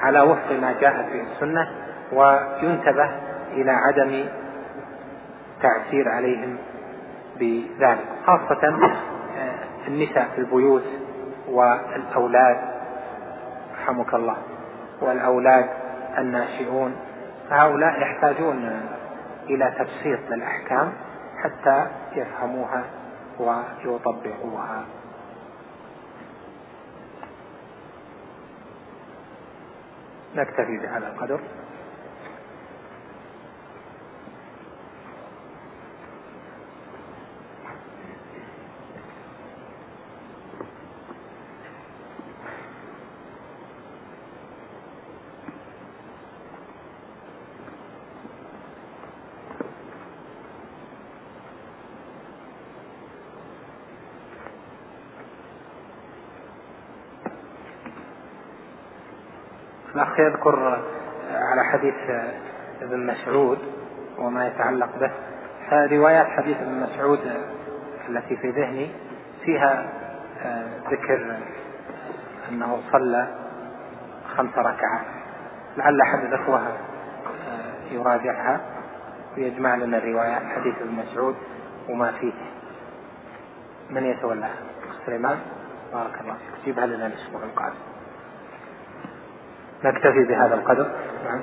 على 0.00 0.20
وفق 0.20 0.52
ما 0.62 0.74
جاءت 0.80 1.06
في 1.12 1.22
السنة 1.22 1.68
وينتبه 2.12 3.10
إلى 3.52 3.70
عدم 3.70 4.28
تعسير 5.62 6.08
عليهم 6.08 6.56
بذلك 7.36 8.06
خاصة 8.26 8.68
آه، 9.38 9.88
النساء 9.88 10.28
في 10.34 10.38
البيوت 10.38 10.84
والأولاد 11.48 12.56
رحمك 13.80 14.14
الله 14.14 14.36
والأولاد 15.00 15.68
الناشئون 16.18 16.96
هؤلاء 17.50 18.00
يحتاجون 18.02 18.80
إلى 19.50 19.74
تبسيط 19.78 20.20
للأحكام 20.30 20.92
حتى 21.42 21.86
يفهموها 22.16 22.84
ويطبقوها. 23.38 24.84
نكتفي 30.36 30.78
بهذا 30.78 31.06
القدر. 31.08 31.40
الأخ 60.10 60.20
يذكر 60.20 60.82
على 61.30 61.64
حديث 61.64 61.94
ابن 62.82 63.06
مسعود 63.06 63.58
وما 64.18 64.46
يتعلق 64.46 64.98
به. 65.00 65.10
فروايات 65.70 66.26
حديث 66.26 66.56
ابن 66.56 66.80
مسعود 66.80 67.20
التي 68.08 68.36
في 68.36 68.50
ذهني 68.50 68.90
فيها 69.44 69.86
آه، 70.42 70.68
ذكر 70.90 71.36
أنه 72.48 72.80
صلى 72.92 73.28
خمس 74.36 74.58
ركعات. 74.58 75.06
لعل 75.76 76.00
أحد 76.00 76.24
الأخوة 76.24 76.58
آه، 76.58 77.92
يراجعها 77.92 78.60
ويجمع 79.36 79.74
لنا 79.74 79.98
الروايات 79.98 80.42
حديث 80.42 80.74
ابن 80.80 80.92
مسعود 80.92 81.36
وما 81.88 82.12
فيه. 82.12 82.32
من 83.90 84.04
يتولاها 84.04 84.56
سليمان 85.06 85.38
بارك 85.92 86.20
الله 86.20 86.34
فيك. 86.34 86.64
جيبها 86.64 86.86
لنا 86.86 87.06
الأسبوع 87.06 87.42
القادم. 87.42 87.99
نكتفي 89.84 90.24
بهذا 90.24 90.54
القدر 90.54 90.86
نعم. 91.24 91.40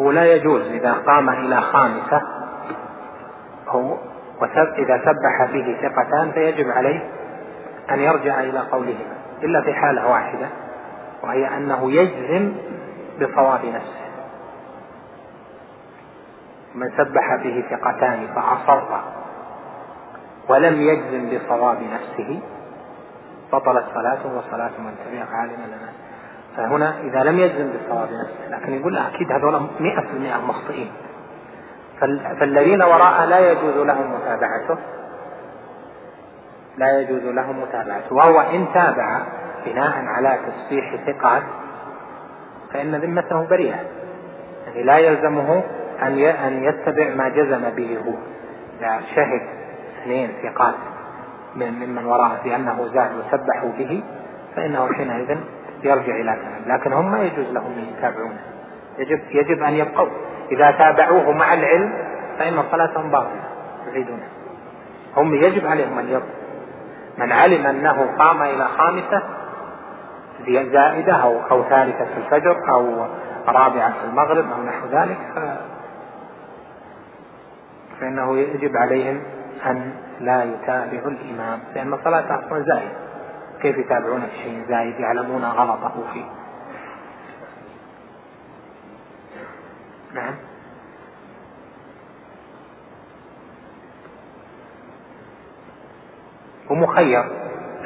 هو 0.00 0.10
لا 0.10 0.34
يجوز 0.34 0.62
إذا 0.62 0.92
قام 0.92 1.30
إلى 1.30 1.60
خامسة 1.60 2.22
هو 3.68 3.96
إذا 4.78 4.98
سبح 5.04 5.52
به 5.52 5.76
ثقتان 5.82 6.32
فيجب 6.32 6.70
عليه 6.70 7.00
أن 7.90 8.00
يرجع 8.00 8.40
إلى 8.40 8.58
قولهما 8.58 9.14
إلا 9.42 9.62
في 9.62 9.74
حالة 9.74 10.08
واحدة 10.08 10.48
وهي 11.22 11.56
أنه 11.56 11.92
يجزم 11.92 12.52
بصواب 13.20 13.64
نفسه 13.64 14.03
من 16.74 16.90
سبح 16.96 17.36
به 17.42 17.64
ثقتان 17.70 18.26
فأصر 18.34 18.82
ولم 20.48 20.80
يجزم 20.80 21.30
بصواب 21.30 21.78
نفسه 21.92 22.40
بطلت 23.52 23.84
صلاته 23.94 24.38
وصلاة 24.38 24.70
من 24.78 24.94
تبعه 25.04 25.36
عالما 25.36 25.66
لنا. 25.66 25.92
فهنا 26.56 26.94
إذا 27.00 27.22
لم 27.22 27.38
يجزم 27.38 27.70
بالصواب 27.72 28.08
نفسه 28.12 28.48
لكن 28.50 28.72
يقول 28.80 28.96
أكيد 28.96 29.32
هذول 29.32 29.60
مئة 29.80 30.00
في 30.00 30.10
المئة 30.10 30.36
مخطئين. 30.36 30.92
فالذين 32.40 32.82
وراءه 32.82 33.24
لا 33.24 33.52
يجوز 33.52 33.76
لهم 33.76 34.14
متابعته 34.14 34.78
لا 36.76 37.00
يجوز 37.00 37.22
لهم 37.22 37.62
متابعته. 37.62 38.14
وهو 38.14 38.40
إن 38.40 38.66
تابع 38.74 39.22
بناء 39.66 40.04
على 40.06 40.38
تسبيح 40.46 40.96
ثقات 41.06 41.42
فإن 42.72 42.94
ذمته 42.94 43.46
بريئة. 43.46 43.80
يعني 44.66 44.82
لا 44.82 44.98
يلزمه 44.98 45.62
أن 46.02 46.18
أن 46.22 46.64
يتبع 46.64 47.14
ما 47.14 47.28
جزم 47.28 47.70
به 47.76 47.98
هو. 48.06 48.12
شهد 49.14 49.42
اثنين 50.02 50.30
ثقات 50.42 50.74
من 51.56 51.72
ممن 51.72 52.04
وراءه 52.04 52.40
بأنه 52.44 52.88
زاد 52.94 53.10
وسبحوا 53.16 53.70
به 53.78 54.02
فإنه 54.56 54.92
حينئذ 54.92 55.36
يرجع 55.82 56.14
إلى 56.14 56.36
كلام 56.36 56.62
لكن 56.66 56.92
هم 56.92 57.12
ما 57.12 57.22
يجوز 57.22 57.46
لهم 57.52 57.72
أن 57.72 57.86
يتابعونه. 57.98 58.40
يجب 58.98 59.20
يجب 59.30 59.62
أن 59.62 59.74
يبقوا. 59.74 60.08
إذا 60.52 60.70
تابعوه 60.70 61.32
مع 61.32 61.54
العلم 61.54 61.92
فإن 62.38 62.62
صلاتهم 62.70 63.10
باطلة. 63.10 63.44
يعيدونها 63.88 64.28
هم 65.16 65.34
يجب 65.34 65.66
عليهم 65.66 65.98
أن 65.98 66.08
يبقوا. 66.08 66.44
من 67.18 67.32
علم 67.32 67.66
أنه 67.66 68.16
قام 68.18 68.42
إلى 68.42 68.64
خامسة 68.64 69.22
زائدة 70.46 71.12
أو 71.12 71.40
أو 71.50 71.62
ثالثة 71.62 72.04
في 72.04 72.16
الفجر 72.16 72.56
أو 72.68 73.06
رابعة 73.48 73.90
في 73.90 74.04
المغرب 74.10 74.52
أو 74.52 74.62
نحو 74.62 74.86
ذلك. 74.92 75.18
فإنه 78.00 78.38
يجب 78.38 78.76
عليهم 78.76 79.22
أن 79.66 79.92
لا 80.20 80.44
يتابعوا 80.44 81.10
الإمام 81.10 81.60
لأن 81.74 81.94
الصلاة 81.94 82.38
أصلا 82.38 82.62
زائدة 82.62 83.04
كيف 83.62 83.78
يتابعون 83.78 84.20
في 84.20 84.36
شيء 84.42 84.64
زايد 84.68 85.00
يعلمون 85.00 85.44
غلطه 85.44 86.04
فيه. 86.12 86.24
نعم. 90.14 90.34
ومخير. 96.70 97.24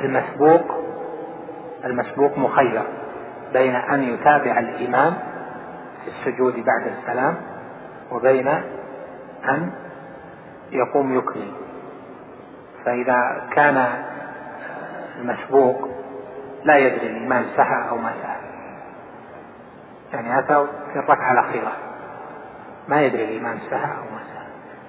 المسبوق 0.05 0.89
المسبوق 1.85 2.39
مخير 2.39 2.83
بين 3.53 3.75
أن 3.75 4.03
يتابع 4.03 4.59
الإمام 4.59 5.15
في 6.05 6.11
السجود 6.11 6.55
بعد 6.55 6.93
السلام 6.99 7.37
وبين 8.13 8.49
أن 9.49 9.73
يقوم 10.71 11.19
يكمل. 11.19 11.53
فإذا 12.85 13.49
كان 13.53 13.89
المسبوق 15.21 15.89
لا 16.65 16.77
يدري 16.77 17.07
الإمام 17.07 17.45
سهى 17.57 17.89
أو 17.89 17.97
ما 17.97 18.13
سهى. 18.23 18.37
يعني 20.13 20.39
أتى 20.39 20.67
في 20.93 20.99
الركعة 20.99 21.33
الأخيرة. 21.33 21.73
ما 22.89 23.03
يدري 23.03 23.25
الإمام 23.25 23.59
سهى 23.71 23.85
أو 23.85 24.05
ما 24.15 24.21
سهى. 24.35 24.47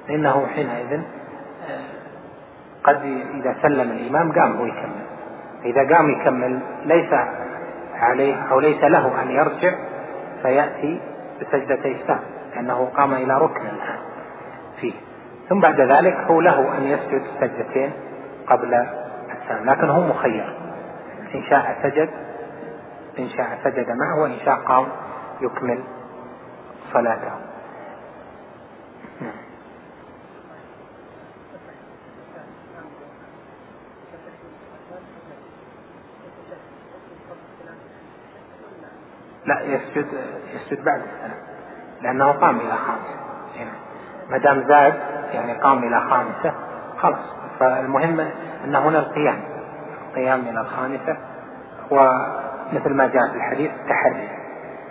فإنه 0.07 0.47
حينئذ 0.47 1.01
قد 2.83 3.01
إذا 3.33 3.55
سلم 3.61 3.91
الإمام 3.91 4.31
قام 4.31 4.57
هو 4.57 4.65
يكمل. 4.65 5.05
إذا 5.65 5.95
قام 5.95 6.09
يكمل 6.09 6.59
ليس 6.85 7.13
عليه 7.95 8.35
أو 8.51 8.59
ليس 8.59 8.83
له 8.83 9.21
أن 9.21 9.31
يرجع 9.31 9.75
فيأتي 10.41 11.01
بسجدتي 11.41 11.91
السهو 11.91 12.19
لأنه 12.55 12.91
قام 12.97 13.13
إلى 13.13 13.37
ركن 13.37 13.61
الآن 13.61 13.99
فيه. 14.81 14.93
ثم 15.49 15.59
بعد 15.59 15.81
ذلك 15.81 16.13
هو 16.13 16.41
له 16.41 16.77
أن 16.77 16.83
يسجد 16.83 17.23
سجدتين 17.39 17.93
قبل 18.47 18.73
السلام 19.41 19.65
لكن 19.65 19.89
هو 19.89 20.01
مخير. 20.01 20.55
إن 21.35 21.43
شاء 21.43 21.79
سجد 21.83 22.09
إن 23.19 23.29
شاء 23.29 23.59
سجد 23.63 23.87
معه 23.89 24.21
وإن 24.21 24.39
شاء 24.45 24.55
قام 24.55 24.87
يكمل 25.41 25.83
صلاته. 26.93 27.31
لا 39.45 39.61
يسجد 39.61 40.07
يسجد 40.53 40.83
بعد 40.83 41.01
السلام 41.01 41.37
لأنه 42.01 42.31
قام 42.31 42.59
إلى 42.59 42.77
يعني 43.55 43.71
ما 44.29 44.37
دام 44.37 44.67
زاد 44.67 45.18
يعني 45.33 45.53
قام 45.53 45.83
إلى 45.83 46.01
خامسة 46.09 46.53
خلاص. 46.97 47.39
فالمهم 47.59 48.19
أن 48.65 48.75
هنا 48.75 48.99
القيام 48.99 49.41
القيام 50.09 50.39
إلى 50.39 50.61
الخامسة 50.61 51.17
ومثل 51.91 52.93
ما 52.93 53.07
جاء 53.07 53.29
في 53.29 53.35
الحديث 53.35 53.71
التحري 53.71 54.29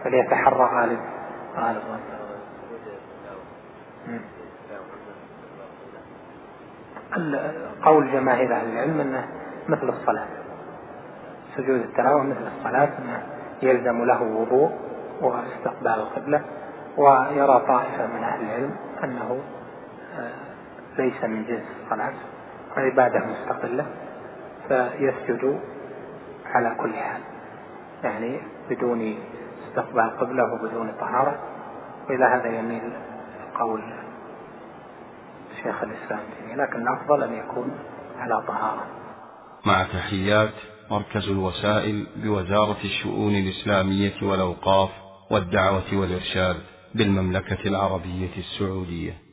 فليتحرى 0.04 0.70
غالب 0.74 1.00
غالب 1.56 1.82
قول 7.84 8.12
جماهير 8.12 8.56
أهل 8.56 8.68
العلم 8.68 9.00
أنه 9.00 9.28
مثل 9.68 9.88
الصلاة 9.88 10.26
سجود 11.56 11.80
التلاوة 11.80 12.22
مثل 12.22 12.48
الصلاة 12.58 12.88
أنه 12.98 13.22
يلزم 13.62 14.04
له 14.04 14.22
وضوء 14.22 14.70
واستقبال 15.20 16.00
القبلة 16.00 16.40
ويرى 16.96 17.62
طائفة 17.68 18.06
من 18.06 18.22
أهل 18.24 18.40
العلم 18.40 18.76
أنه 19.04 19.40
ليس 20.98 21.24
من 21.24 21.44
جنس 21.44 21.62
الصلاة 21.84 22.12
عبادة 22.76 23.20
مستقلة 23.26 23.86
فيسجد 24.68 25.60
على 26.46 26.76
كل 26.80 26.94
حال. 26.94 27.20
يعني 28.04 28.40
بدون 28.70 29.18
استقبال 29.68 30.10
قبلة 30.20 30.42
وبدون 30.54 30.92
طهارة. 31.00 31.38
وإلى 32.08 32.24
هذا 32.24 32.58
يميل 32.58 32.92
قول 33.54 33.82
شيخ 35.62 35.82
الإسلام 35.82 36.20
لكن 36.56 36.82
الأفضل 36.82 37.22
أن 37.22 37.32
يكون 37.32 37.70
على 38.18 38.42
طهارة. 38.46 38.86
مع 39.66 39.82
تحيات 39.82 40.54
مركز 40.90 41.28
الوسائل 41.28 42.06
بوزارة 42.16 42.76
الشؤون 42.84 43.34
الإسلامية 43.34 44.22
والأوقاف 44.22 44.90
والدعوة 45.30 45.84
والإرشاد 45.92 46.56
بالمملكة 46.94 47.68
العربية 47.68 48.36
السعودية. 48.38 49.27